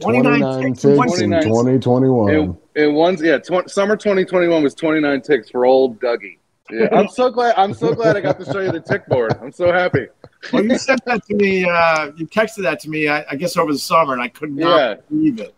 [0.00, 1.80] 29, 29 ticks ticks in in one 29.
[1.80, 2.60] 2021.
[2.74, 3.38] It, it one's yeah.
[3.38, 6.38] Tw- summer 2021 was 29 ticks for old Dougie.
[6.70, 7.54] Yeah, I'm so glad.
[7.56, 9.34] I'm so glad I got to show you the tick board.
[9.40, 10.06] I'm so happy.
[10.52, 11.64] Well, you sent that to me.
[11.64, 13.08] Uh, you texted that to me.
[13.08, 14.94] I, I guess over the summer, and I could not Yeah.
[15.08, 15.54] believe it.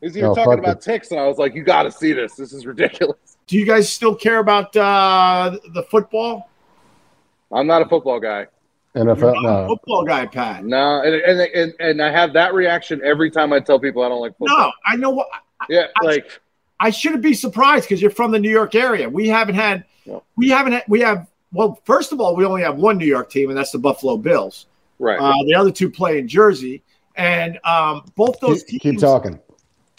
[0.00, 1.90] Because you were Oh, talking fuck about ticks, and I was like, "You got to
[1.90, 2.36] see this.
[2.36, 6.48] This is ridiculous." Do you guys still care about uh, the football?
[7.52, 8.46] I'm not a football guy.
[8.94, 9.66] You're NFL, not a no.
[9.68, 10.64] football guy, Pat.
[10.64, 14.08] No, and, and and and I have that reaction every time I tell people I
[14.08, 14.56] don't like football.
[14.56, 15.26] No, I know what.
[15.68, 16.40] Yeah, I- like
[16.80, 19.06] I shouldn't be surprised because you're from the New York area.
[19.06, 20.22] We haven't had, No.
[20.34, 21.28] we haven't had, we have.
[21.52, 24.16] Well, first of all, we only have one New York team, and that's the Buffalo
[24.16, 24.64] Bills.
[24.98, 25.18] right.
[25.20, 26.82] Uh, the other two play in Jersey,
[27.16, 28.94] and um, both those Keep, teams.
[28.94, 29.38] keep talking.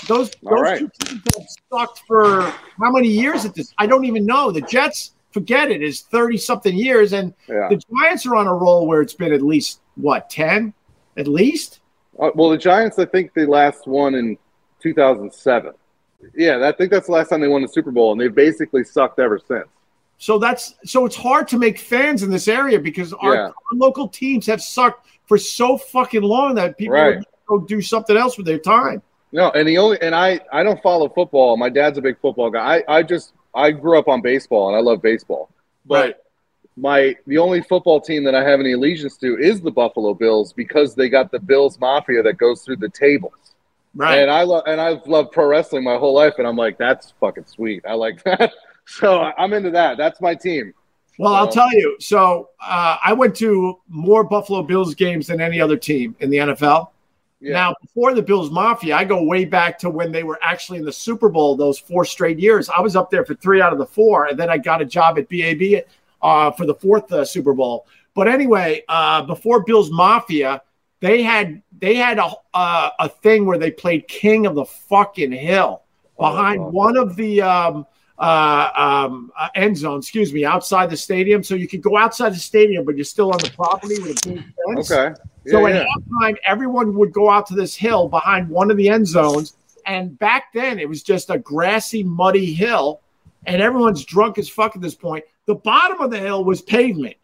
[0.08, 0.80] Those those right.
[0.80, 3.74] two teams have sucked for how many years at this?
[3.78, 4.52] I don't even know.
[4.52, 7.68] The Jets, forget it, is thirty something years, and yeah.
[7.70, 10.74] the Giants are on a roll where it's been at least what ten,
[11.18, 11.80] at least.
[12.20, 14.38] Uh, well, the Giants, I think they last won in
[14.82, 15.74] 2007.
[16.36, 18.84] Yeah, I think that's the last time they won the Super Bowl, and they've basically
[18.84, 19.66] sucked ever since.
[20.20, 23.42] So that's so it's hard to make fans in this area because our, Yeah.
[23.42, 27.24] our local teams have sucked for so fucking long that people Right.
[27.48, 29.02] go do something else with their time.
[29.34, 31.58] No, and the only and I I don't follow football.
[31.58, 32.78] My dad's a big football guy.
[32.88, 35.50] I I just I grew up on baseball and I love baseball.
[35.86, 36.16] But Right.
[36.78, 40.54] my the only football team that I have any allegiance to is the Buffalo Bills
[40.54, 43.34] because they got the Bills Mafia that goes through the tables.
[43.96, 44.20] Right.
[44.20, 47.14] And I love and I've loved pro wrestling my whole life, and I'm like, that's
[47.20, 47.84] fucking sweet.
[47.88, 48.52] I like that.
[48.86, 49.98] So I'm into that.
[49.98, 50.74] That's my team.
[51.20, 51.96] Well, I'll tell you.
[52.00, 56.38] So uh, I went to more Buffalo Bills games than any other team in the
[56.38, 56.90] NFL.
[57.44, 57.52] Yeah.
[57.52, 60.86] Now, before the Bills Mafia, I go way back to when they were actually in
[60.86, 62.70] the Super Bowl those four straight years.
[62.70, 64.86] I was up there for three out of the four, and then I got a
[64.86, 65.84] job at BAB
[66.22, 67.86] uh, for the fourth uh, Super Bowl.
[68.14, 70.62] But anyway, uh, before Bills Mafia,
[71.02, 75.34] they had they had a uh, a thing where they played King of the fucking
[75.34, 75.82] Hill
[76.18, 77.86] behind Oh, one of the um,
[78.24, 78.72] uh,
[79.06, 80.00] um, uh, end zone.
[80.00, 83.32] Excuse me, outside the stadium, so you could go outside the stadium, but you're still
[83.32, 84.92] on the property with a big fence.
[84.92, 85.16] okay.
[85.48, 88.88] So Yeah, at halftime, everyone would go out to this hill behind one of the
[88.88, 89.58] end zones.
[89.86, 93.02] And back then, it was just a grassy, muddy hill,
[93.46, 95.26] and everyone's drunk as fuck at this point.
[95.46, 97.18] The bottom of the hill was pavement.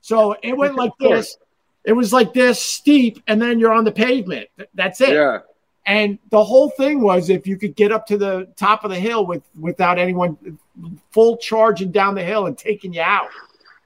[0.00, 1.36] So it went like this.
[1.84, 4.48] It was like this steep, and then you're on the pavement.
[4.74, 5.10] That's it.
[5.10, 5.40] yeah.
[5.88, 9.00] And the whole thing was if you could get up to the top of the
[9.00, 10.36] hill with without anyone
[11.10, 13.28] full charging down the hill and taking you out.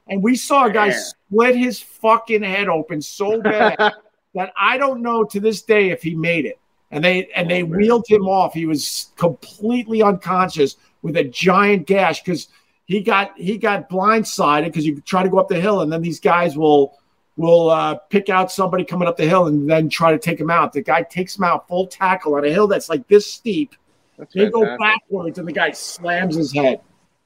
[0.08, 0.98] And we saw a guy Yeah.
[0.98, 3.76] split his fucking head open so bad
[4.34, 6.58] that I don't know to this day if he made it.
[6.90, 8.52] And they and they Oh, wheeled him off.
[8.52, 12.48] He was completely unconscious with a giant gash because
[12.84, 16.02] he got he got blindsided because you try to go up the hill and then
[16.02, 16.98] these guys will
[17.36, 20.50] will uh, pick out somebody coming up the hill and then try to take him
[20.50, 20.72] out.
[20.72, 23.74] The guy takes him out full tackle on a hill that's like this steep.
[24.18, 26.80] That's They go backwards and the guy slams his head.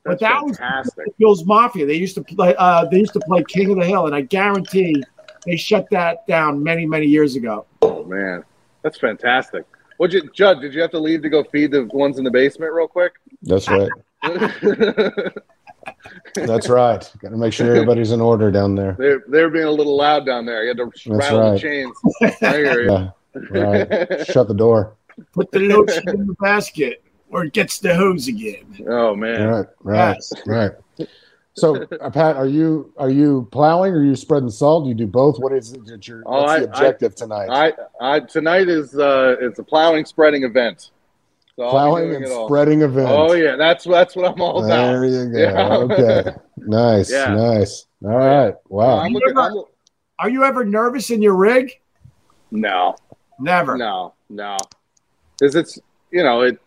[0.04, 1.04] But That's that was fantastic.
[1.04, 1.84] the Bills Mafia.
[1.84, 2.54] They used to play.
[2.56, 5.02] Uh, they used to play King of the Hill, and I guarantee
[5.44, 7.66] they shut that down many, many years ago.
[7.82, 8.44] Oh man,
[8.82, 9.64] that's fantastic.
[9.96, 10.60] What you, Judd?
[10.60, 13.14] Did you have to leave to go feed the ones in the basement real quick?
[13.42, 13.90] That's right.
[16.34, 17.10] That's right.
[17.20, 18.96] Got to make sure everybody's in order down there.
[18.98, 20.62] they're they're being a little loud down there.
[20.62, 21.52] You had to rattle right.
[21.52, 21.96] the chains.
[22.42, 22.90] I hear you.
[22.90, 23.10] Yeah,
[23.60, 24.26] right.
[24.26, 24.94] Shut the door.
[25.32, 28.84] Put the lotion in the basket, or it gets the hose again.
[28.88, 29.48] Oh man.
[29.48, 30.32] Right, right, Yes.
[30.46, 30.72] right.
[31.54, 34.84] So, uh, Pat, are you are you plowing or are you spreading salt?
[34.84, 35.38] Do you do both?
[35.38, 37.48] What is it that your Oh, what's I- the objective tonight?
[37.50, 40.90] I, I tonight is uh it's a plowing spreading event.
[41.56, 42.48] So I'll plowing and it all.
[42.48, 43.08] spreading event.
[43.10, 44.68] Oh yeah, that's that's what I'm all about.
[44.68, 45.38] There you go.
[45.38, 45.76] Yeah.
[45.76, 46.30] Okay.
[46.58, 47.10] Nice.
[47.10, 47.34] Yeah.
[47.34, 47.86] Nice.
[48.04, 48.54] All right.
[48.68, 48.98] Wow.
[48.98, 49.52] I'm looking, I'm,
[50.18, 51.72] Are you ever nervous in your rig?
[52.50, 52.94] no,
[53.40, 53.76] Never.
[53.76, 54.56] no, no,
[55.38, 55.78] because it's
[56.10, 56.58] you know it.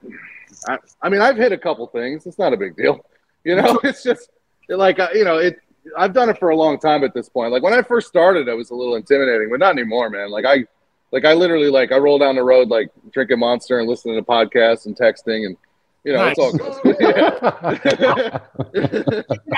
[0.67, 2.25] I, I mean, I've hit a couple things.
[2.25, 3.05] It's not a big deal.
[3.45, 4.29] You know, it's just
[4.67, 5.59] like uh, you know it.
[5.97, 7.53] I've done it for a long time at this point.
[7.53, 10.29] Like when I first started, it was a little intimidating, but not anymore, man.
[10.29, 10.65] Like I,
[11.11, 14.21] like I literally like I roll down the road like drinking Monster and listening to
[14.21, 15.57] podcasts and texting and
[16.03, 16.95] you know it's all good.
[16.99, 18.39] yeah.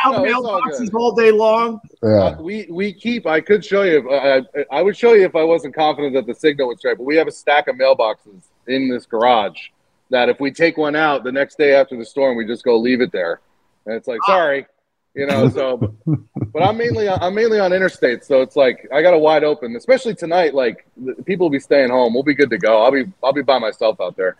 [0.03, 1.79] Out No, it's all mailboxes all day long.
[2.01, 2.09] yeah.
[2.09, 3.27] Uh, we we keep.
[3.27, 4.09] I could show you.
[4.11, 6.97] I, I I would show you if I wasn't confident that the signal was straight.
[6.97, 9.59] But we have a stack of mailboxes in this garage
[10.09, 12.77] that if we take one out the next day after the storm, we just go
[12.77, 13.39] leave it there,
[13.85, 14.65] and it's like sorry,
[15.13, 15.49] you know.
[15.49, 15.95] So,
[16.53, 19.75] but I'm mainly I'm mainly on interstate, so it's like I got a wide open.
[19.75, 22.13] Especially tonight, like the, people will be staying home.
[22.13, 22.83] We'll be good to go.
[22.83, 24.37] I'll be I'll be by myself out there.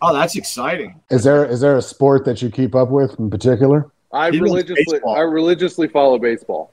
[0.00, 1.00] Oh, that's exciting.
[1.10, 3.90] Is there is there a sport that you keep up with in particular?
[4.12, 5.16] I He religiously baseball.
[5.16, 6.72] I religiously follow baseball.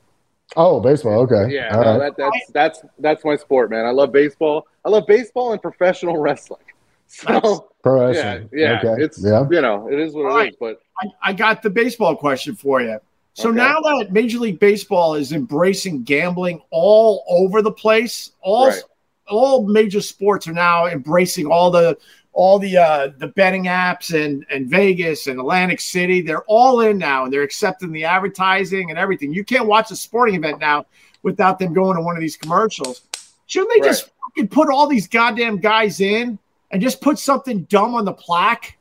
[0.55, 1.21] Oh, baseball.
[1.21, 1.53] Okay.
[1.53, 2.15] Yeah, All no, right.
[2.15, 3.85] that, that's that's that's my sport, man.
[3.85, 4.67] I love baseball.
[4.85, 6.61] I love baseball and professional wrestling.
[7.07, 8.49] So Pro yeah, wrestling.
[8.53, 9.03] yeah, Okay.
[9.03, 9.45] it's yeah.
[9.49, 10.31] you know it is what it is.
[10.31, 10.55] Alright.
[10.59, 12.99] But I, I got the baseball question for you.
[13.35, 13.57] So Okay.
[13.57, 18.81] now that Major League Baseball is embracing gambling all over the place, all Right.
[19.27, 21.97] all major sports are now embracing all the
[22.31, 26.21] all the uh, the betting apps and and Vegas and Atlantic City.
[26.21, 29.33] They're all in now and they're accepting the advertising and everything.
[29.33, 30.85] You can't watch a sporting event now
[31.23, 33.01] without them going to one of these commercials.
[33.47, 36.39] Shouldn't they just fucking put all these goddamn guys in
[36.71, 38.77] and just put something dumb on the plaque?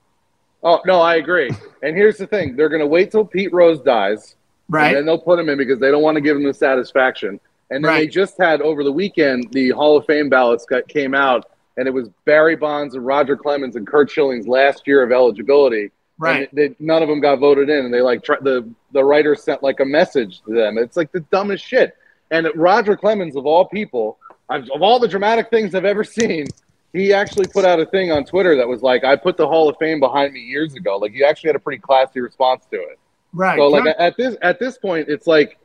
[0.62, 1.50] oh no, I agree.
[1.82, 4.36] and here's the thing: they're going to wait till Pete Rose dies,
[4.68, 4.88] Right.
[4.88, 7.38] and then they'll put him in because they don't want to give him the satisfaction.
[7.70, 11.14] And then they just had over the weekend the Hall of Fame ballots got, came
[11.14, 15.12] out, and it was Barry Bonds and Roger Clemens and Curt Schilling's last year of
[15.12, 15.90] eligibility.
[16.18, 16.48] right.
[16.50, 19.34] And they, none of them got voted in, and they like try, the the writer
[19.34, 20.78] sent like a message to them.
[20.78, 21.96] It's like the dumbest shit.
[22.30, 26.46] And Roger Clemens, of all people, I've, of all the dramatic things I've ever seen,
[26.92, 29.68] he actually put out a thing on Twitter that was like, "I put the Hall
[29.68, 32.76] of Fame behind me years ago." Like he actually had a pretty classy response to
[32.76, 32.98] it.
[33.34, 33.58] Right.
[33.58, 35.58] So like at this at this point, it's like.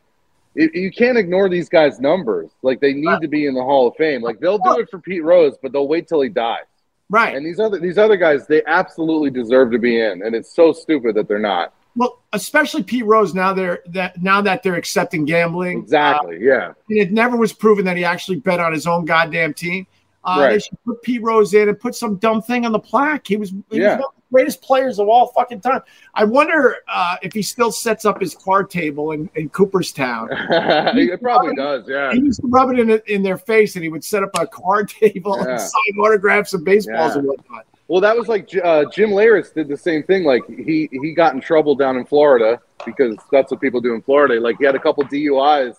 [0.56, 2.50] You you can't ignore these guys' numbers.
[2.64, 4.24] Like they need to be in the Hall of Fame.
[4.24, 6.64] Like they'll do it for Pete Rose, but they'll wait till he dies.
[7.08, 7.36] right.
[7.36, 10.74] And these other these other guys, they absolutely deserve to be in, and it's so
[10.74, 11.74] stupid that they're not.
[11.96, 15.78] Well, especially Pete Rose now they're that now that they're accepting gambling.
[15.80, 16.40] Exactly.
[16.42, 16.70] Yeah.
[16.70, 19.86] Uh, it never was proven that he actually bet on his own goddamn team.
[20.24, 23.28] Uh, They should put Pete Rose in and put some dumb thing on the plaque.
[23.28, 23.98] He was, he Yeah.
[23.98, 25.82] was one of the greatest players of all fucking time.
[26.14, 30.30] I wonder uh, if he still sets up his card table in, in Cooperstown.
[30.32, 31.86] it probably does.
[31.88, 32.14] Yeah.
[32.14, 34.48] He used to rub it in in their face, and he would set up a
[34.48, 35.52] card table Yeah.
[35.52, 37.20] and sign autographs and baseballs Yeah.
[37.20, 37.66] and whatnot.
[37.88, 40.24] Well, that was like uh, Jim Leyritz did the same thing.
[40.24, 44.02] Like he he got in trouble down in Florida because that's what people do in
[44.04, 44.40] Florida.
[44.40, 45.76] Like he had a couple DUIs,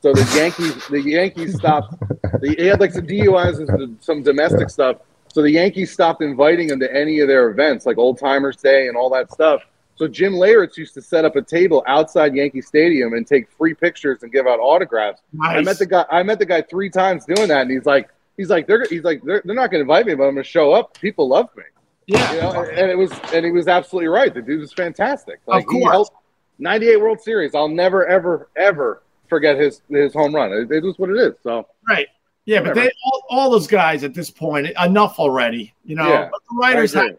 [0.00, 1.94] so the Yankees the Yankees stopped.
[2.40, 4.96] The, he had like some DUIs and some- some domestic stuff.
[5.32, 8.88] So the Yankees stopped inviting him to any of their events, like Old Timers Day
[8.88, 9.62] and all that stuff.
[9.96, 13.72] So Jim Leyritz used to set up a table outside Yankee Stadium and take free
[13.72, 15.22] pictures and give out autographs.
[15.32, 15.58] Nice.
[15.58, 16.04] I met the guy.
[16.10, 19.04] I met the guy three times doing that, and he's like, he's like, they're he's
[19.04, 20.98] like, they're, they're not going to invite me, but I'm going to show up.
[21.00, 21.64] People love me,
[22.06, 22.32] yeah.
[22.32, 22.62] you know.
[22.62, 24.34] And, and it was, and he was absolutely right.
[24.34, 25.40] The dude was fantastic.
[25.46, 25.92] Like he course.
[25.92, 26.16] helped
[26.58, 27.54] 98 World Series.
[27.54, 30.52] I'll never, ever, ever forget his his home run.
[30.52, 31.34] It, it was what it is.
[31.42, 32.08] So Right.
[32.44, 35.74] Yeah, but they all, all those guys at this point enough already.
[35.84, 37.16] You know, Yeah, But the writers have,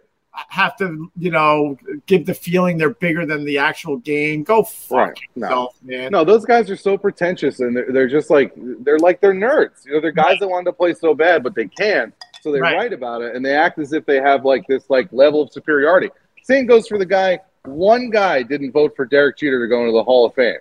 [0.49, 4.43] have to, you know, give the feeling they're bigger than the actual game.
[4.43, 5.19] Go fuck Right.
[5.36, 5.47] No.
[5.47, 6.11] yourself, man.
[6.11, 9.86] No, those guys are so pretentious, and they're, they're just like they're like they're nerds.
[9.86, 12.13] You know, they're guys that wanted to play so bad, but they can't.
[12.41, 12.76] So they Right.
[12.76, 15.53] write about it, and they act as if they have like this like level of
[15.53, 16.09] superiority.
[16.41, 17.39] Same goes for the guy.
[17.63, 20.57] One guy didn't vote for Derek Jeter to go into the Hall of Fame.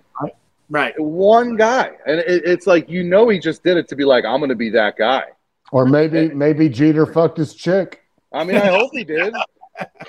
[0.69, 0.93] Right.
[0.99, 4.25] One guy, and it, it's like you know he just did it to be like
[4.25, 5.23] I'm going to be that guy.
[5.71, 8.03] Or maybe maybe Jeter fucked his chick.
[8.31, 9.33] I mean, I hope he did.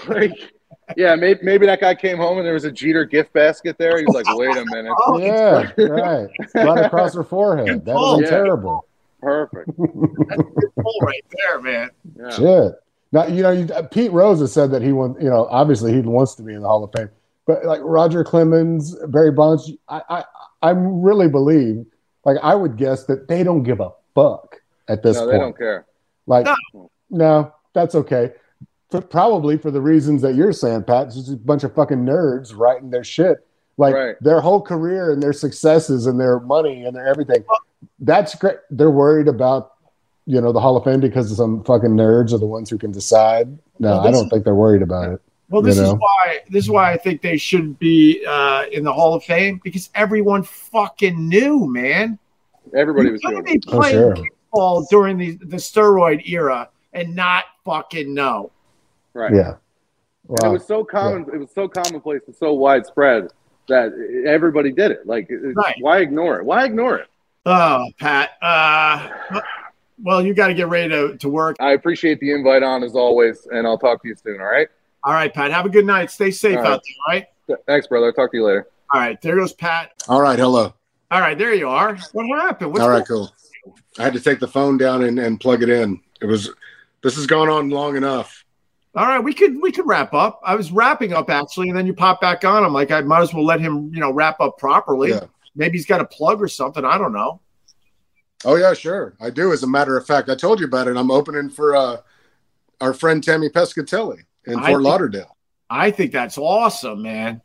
[0.09, 0.32] Like,
[0.94, 3.96] yeah, maybe, maybe that guy came home and there was a Jeter gift basket there.
[3.98, 6.28] He was like, wait a minute, Oh, Yeah, right.
[6.55, 7.86] Right across her forehead.
[7.86, 8.28] That was Yeah.
[8.28, 8.86] terrible.
[9.22, 9.74] perfect.
[9.76, 11.90] Pull right there, man.
[12.18, 12.28] Yeah.
[12.30, 12.74] Shit.
[13.12, 15.22] Now you know uh, Pete Rose has said that he wants.
[15.22, 17.09] You know, obviously he wants to be in the Hall of Fame.
[17.47, 20.24] But like Roger Clemens, Barry Bonds, I, I,
[20.62, 21.84] I really believe,
[22.24, 25.26] like I would guess that they don't give a fuck at this point.
[25.30, 25.32] no, point.
[25.32, 25.86] they don't care.
[26.26, 26.90] Like, No.
[27.11, 28.32] no, that's okay.
[28.90, 31.09] For, probably for the reasons that you're saying, Pat.
[31.09, 33.47] It's just a bunch of fucking nerds writing their shit.
[33.76, 34.16] Like Right.
[34.20, 37.45] their whole career and their successes and their money and their everything.
[37.99, 38.57] That's great.
[38.70, 39.72] They're worried about,
[40.26, 42.92] you know, the Hall of Fame because some fucking nerds are the ones who can
[42.92, 43.59] decide.
[43.80, 45.20] No, Well, I don't is- think they're worried about it.
[45.51, 48.82] Well, this You is why this is why I think they should be uh, in
[48.84, 52.18] the Hall of Fame because everyone fucking knew, man.
[52.74, 54.14] Everybody was doing couldn't Oh, playing sure.
[54.55, 58.51] kickball during the, the steroid era and not fucking know.
[59.12, 59.34] Right.
[59.34, 59.57] Yeah.
[60.26, 60.49] Wow.
[60.51, 61.26] it was so common.
[61.32, 63.28] It was so commonplace and so widespread
[63.68, 63.92] that
[64.26, 65.07] everybody did it.
[65.07, 65.74] Like, Right.
[65.80, 66.45] why ignore it?
[66.47, 67.07] Why ignore it?
[67.45, 68.30] Oh, Pat.
[68.40, 69.11] Uh,
[70.03, 71.57] well, you got to get ready to, to work.
[71.61, 74.40] I appreciate the invite on as always, and I'll talk to you soon.
[74.40, 74.68] All right.
[75.05, 75.50] All right, Pat.
[75.50, 76.11] Have a good night.
[76.11, 76.72] Stay safe All right.
[76.72, 76.94] out there.
[77.48, 77.59] All right.
[77.66, 78.11] Thanks, brother.
[78.12, 78.68] Talk to you later.
[78.92, 79.20] All right.
[79.20, 79.92] There goes Pat.
[80.09, 80.72] All right, hello.
[81.11, 81.36] All right.
[81.36, 81.96] There you are.
[82.12, 82.70] What happened?
[82.72, 83.34] What's All right, going- cool.
[83.98, 86.00] I had to take the phone down and, and plug it in.
[86.20, 86.50] It was
[87.02, 88.44] this has gone on long enough.
[88.96, 89.18] All right.
[89.20, 90.40] We could we could wrap up.
[90.44, 92.64] I was wrapping up actually, and then you pop back on.
[92.64, 95.11] I'm like, I might as well let him, you know, wrap up properly.
[95.11, 95.24] Yeah.
[95.55, 96.84] Maybe he's got a plug or something.
[96.84, 97.40] I don't know.
[98.44, 99.14] Oh yeah, sure.
[99.20, 99.52] I do.
[99.52, 100.96] As a matter of fact, I told you about it.
[100.96, 101.96] I'm opening for uh,
[102.80, 105.36] our friend Tammy Pescatelli in I Fort think- Lauderdale.
[105.70, 107.40] I think that's awesome, man.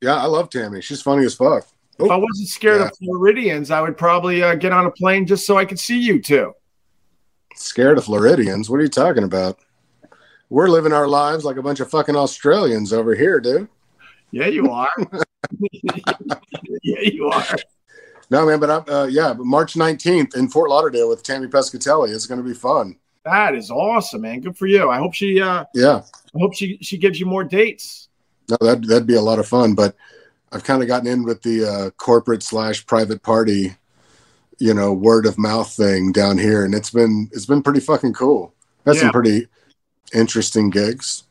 [0.00, 0.80] Yeah, I love Tammy.
[0.80, 1.66] She's funny as fuck.
[1.98, 2.86] If I wasn't scared Yeah.
[2.88, 5.98] of Floridians, I would probably uh, get on a plane just so I could see
[5.98, 6.52] you two.
[7.54, 8.68] Scared of Floridians?
[8.70, 9.58] What are you talking about?
[10.50, 13.68] We're living our lives like a bunch of fucking Australians over here, dude.
[14.30, 14.88] Yeah, you are.
[15.72, 17.44] yeah, you are.
[18.30, 22.14] No, man, but I'm uh, yeah, but March 19th in Fort Lauderdale with Tammy Pescatelli.
[22.14, 22.96] It's going to be fun.
[23.24, 24.40] That is awesome, man.
[24.40, 24.90] Good for you.
[24.90, 25.40] I hope she.
[25.40, 26.02] Uh, Yeah.
[26.34, 28.08] I hope she she gives you more dates.
[28.48, 29.74] No, that that'd be a lot of fun.
[29.74, 29.94] But
[30.50, 33.76] I've kind of gotten in with the uh, corporate slash private party,
[34.58, 38.14] you know, word of mouth thing down here, and it's been it's been pretty fucking
[38.14, 38.54] cool.
[38.86, 39.46] Had some pretty
[40.12, 41.24] interesting gigs,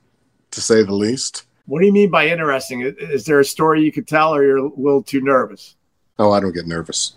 [0.51, 1.45] to say the least.
[1.65, 2.81] What do you mean by interesting?
[2.81, 5.75] Is- Is there a story you could tell, or you're a little too nervous?
[6.19, 7.13] Oh, I don't get nervous.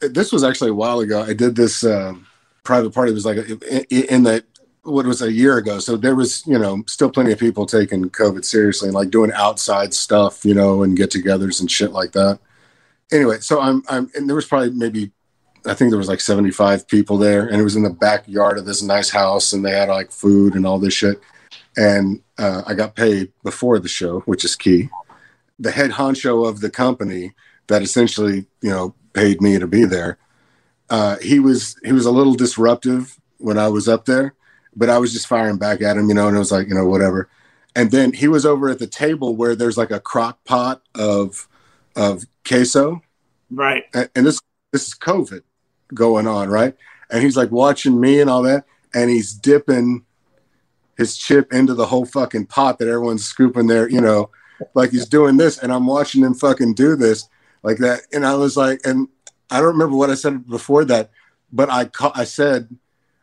[0.00, 1.22] This was actually a while ago.
[1.22, 2.26] I did this um
[2.64, 3.12] private party.
[3.12, 4.44] Was like in, the
[4.82, 5.78] what was a year ago.
[5.78, 9.32] So there was, you know, still plenty of people taking COVID seriously and like doing
[9.32, 12.38] outside stuff, you know, and get-togethers and shit like that.
[13.12, 15.12] Anyway, so I'm I'm and there was probably maybe
[15.66, 18.66] I think there was like 75 people there, and it was in the backyard of
[18.66, 21.20] this nice house, and they had like food and all this shit.
[21.76, 24.88] And uh, I got paid before the show, which is key.
[25.58, 27.32] The head honcho of the company
[27.68, 30.18] that essentially, you know, paid me to be there.
[30.90, 34.34] Uh, he was he was a little disruptive when I was up there,
[34.76, 36.74] but I was just firing back at him, you know, and it was like, you
[36.74, 37.28] know, whatever.
[37.76, 41.48] And then he was over at the table where there's like a crock pot of
[41.96, 43.02] of queso,
[43.50, 43.84] Right.
[43.94, 44.40] and, and this
[44.72, 45.42] this is COVID
[45.92, 46.74] going on, right?
[47.10, 50.04] And he's like watching me and all that, and he's dipping
[50.96, 54.30] his chip into the whole fucking pot that everyone's scooping there, you know,
[54.74, 57.28] like he's doing this, and I'm watching him fucking do this
[57.62, 59.08] like that, and I was like, and
[59.50, 61.10] I don't remember what I said before that,
[61.52, 62.76] but I ca- I said.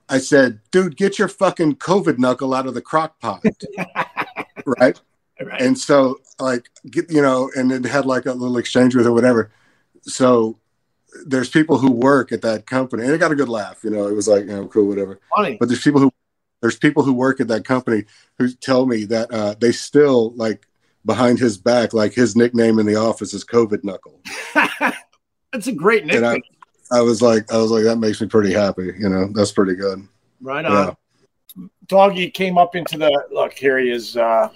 [0.10, 3.46] I said, dude, get your fucking COVID knuckle out of the crock pot.
[4.66, 5.00] right.
[5.42, 5.62] Right.
[5.62, 9.14] And so, like, get, you know, and it had like a little exchange with or
[9.14, 9.52] whatever.
[10.04, 10.60] So
[11.26, 14.08] there's people who work at that company and it got a good laugh, you know,
[14.08, 15.20] it was like, you know, cool, whatever.
[15.36, 15.58] Funny.
[15.60, 16.12] But there's people who,
[16.62, 18.06] there's people who work at that company
[18.38, 20.68] who tell me that uh, they still like
[21.06, 24.22] behind his back, like his nickname in the office is COVID knuckle.
[25.54, 26.42] That's a great And I, nickname.
[26.92, 28.94] I was like, I was like, that makes me pretty happy.
[28.98, 30.08] You know, that's pretty good.
[30.42, 30.92] Right Yeah.
[31.58, 31.70] on.
[31.88, 33.54] Doggy came up into the look.
[33.54, 34.16] Here he is.
[34.16, 34.48] Uh,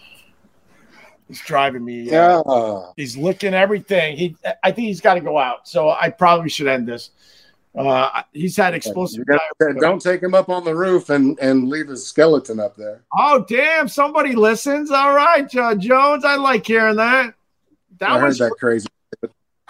[1.27, 2.09] he's driving me.
[2.15, 2.81] uh, Yeah.
[2.95, 4.15] He's licking everything.
[4.17, 5.67] He, I think he's got to go out.
[5.67, 7.11] So I probably should end this.
[7.77, 9.25] Uh, he's had explosive.
[9.25, 13.01] Gotta- don't take him up on the roof and, and leave his skeleton up there.
[13.17, 13.89] Oh damn!
[13.89, 14.91] Somebody listens.
[14.91, 16.23] All right, John Jones.
[16.23, 17.33] I like hearing that.
[17.99, 18.87] That I heard was that crazy.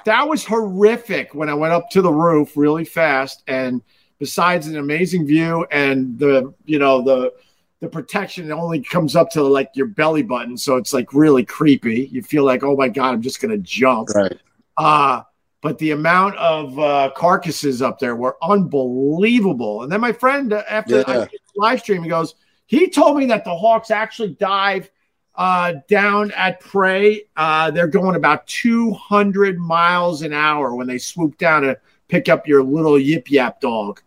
[0.05, 3.43] That was horrific when I went up to the roof really fast.
[3.47, 3.81] And
[4.19, 7.33] besides an amazing view and the you know the
[7.81, 12.07] the protection only comes up to like your belly button, so it's like really creepy.
[12.11, 14.09] You feel like oh my god, I'm just gonna jump.
[14.15, 14.39] Right.
[14.77, 15.23] Uh
[15.61, 19.81] but the amount of uh, carcasses up there were unbelievable.
[19.81, 21.25] And then my friend, uh, after I Yeah.
[21.25, 22.35] the live stream, he goes,
[22.67, 24.91] he told me that the Hawks actually dive
[25.37, 27.23] uh, down at prey.
[27.35, 31.77] Uh, they're going about 200 miles an hour when they swoop down to
[32.07, 34.01] pick up your little yip yap dog.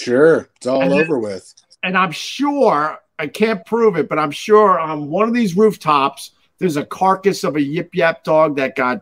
[0.00, 0.48] Sure.
[0.56, 1.54] It's all And then- over with.
[1.84, 6.30] And I'm sure, I can't prove it, but I'm sure on one of these rooftops,
[6.58, 9.00] there's a carcass of a yip yap dog that got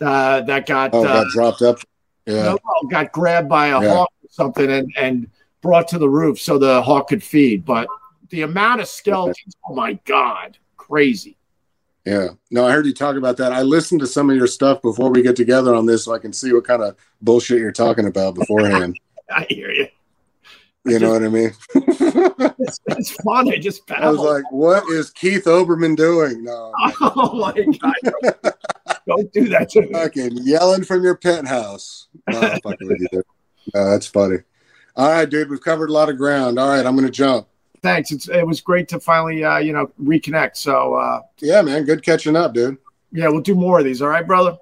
[0.00, 1.78] uh, that got Oh, uh, got dropped up.
[2.26, 2.42] Yeah.
[2.42, 2.58] no,
[2.90, 3.94] got grabbed by a Yeah.
[3.94, 5.30] hawk or something and and
[5.62, 7.64] brought to the roof so the hawk could feed.
[7.64, 7.86] But
[8.30, 11.36] the amount of skeletons, oh my god, crazy.
[12.04, 12.28] Yeah.
[12.50, 13.52] No, I heard you talk about that.
[13.52, 16.18] I listened to some of your stuff before we get together on this so I
[16.18, 18.98] can see what kind of bullshit you're talking about beforehand.
[19.30, 19.88] I hear you.
[20.84, 21.52] you know what I mean?
[22.58, 23.48] It's, it's fun.
[23.48, 26.44] I just I was like, what is Keith Olbermann doing?
[26.44, 28.54] No, oh my god!
[29.06, 29.92] Don't do that to me.
[29.92, 32.08] fucking yelling from your penthouse.
[32.28, 33.08] No, fucking with you.
[33.10, 33.24] dude.
[33.74, 34.38] No, that's funny.
[34.96, 36.58] All right, dude, we've covered a lot of ground.
[36.58, 37.46] All right, I'm going to jump.
[37.82, 38.10] Thanks.
[38.12, 40.56] It's, it was great to finally, uh, you know, reconnect.
[40.56, 42.78] So, uh, Yeah, man, good catching up, dude.
[43.12, 44.02] yeah, we'll do more of these.
[44.02, 44.56] All right, brother.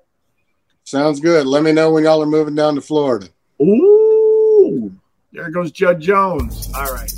[0.84, 1.46] Sounds good.
[1.46, 3.28] Let me know when y'all are moving down to Florida.
[3.62, 4.92] Ooh,
[5.32, 6.70] there goes Judd Jones.
[6.74, 7.10] All right.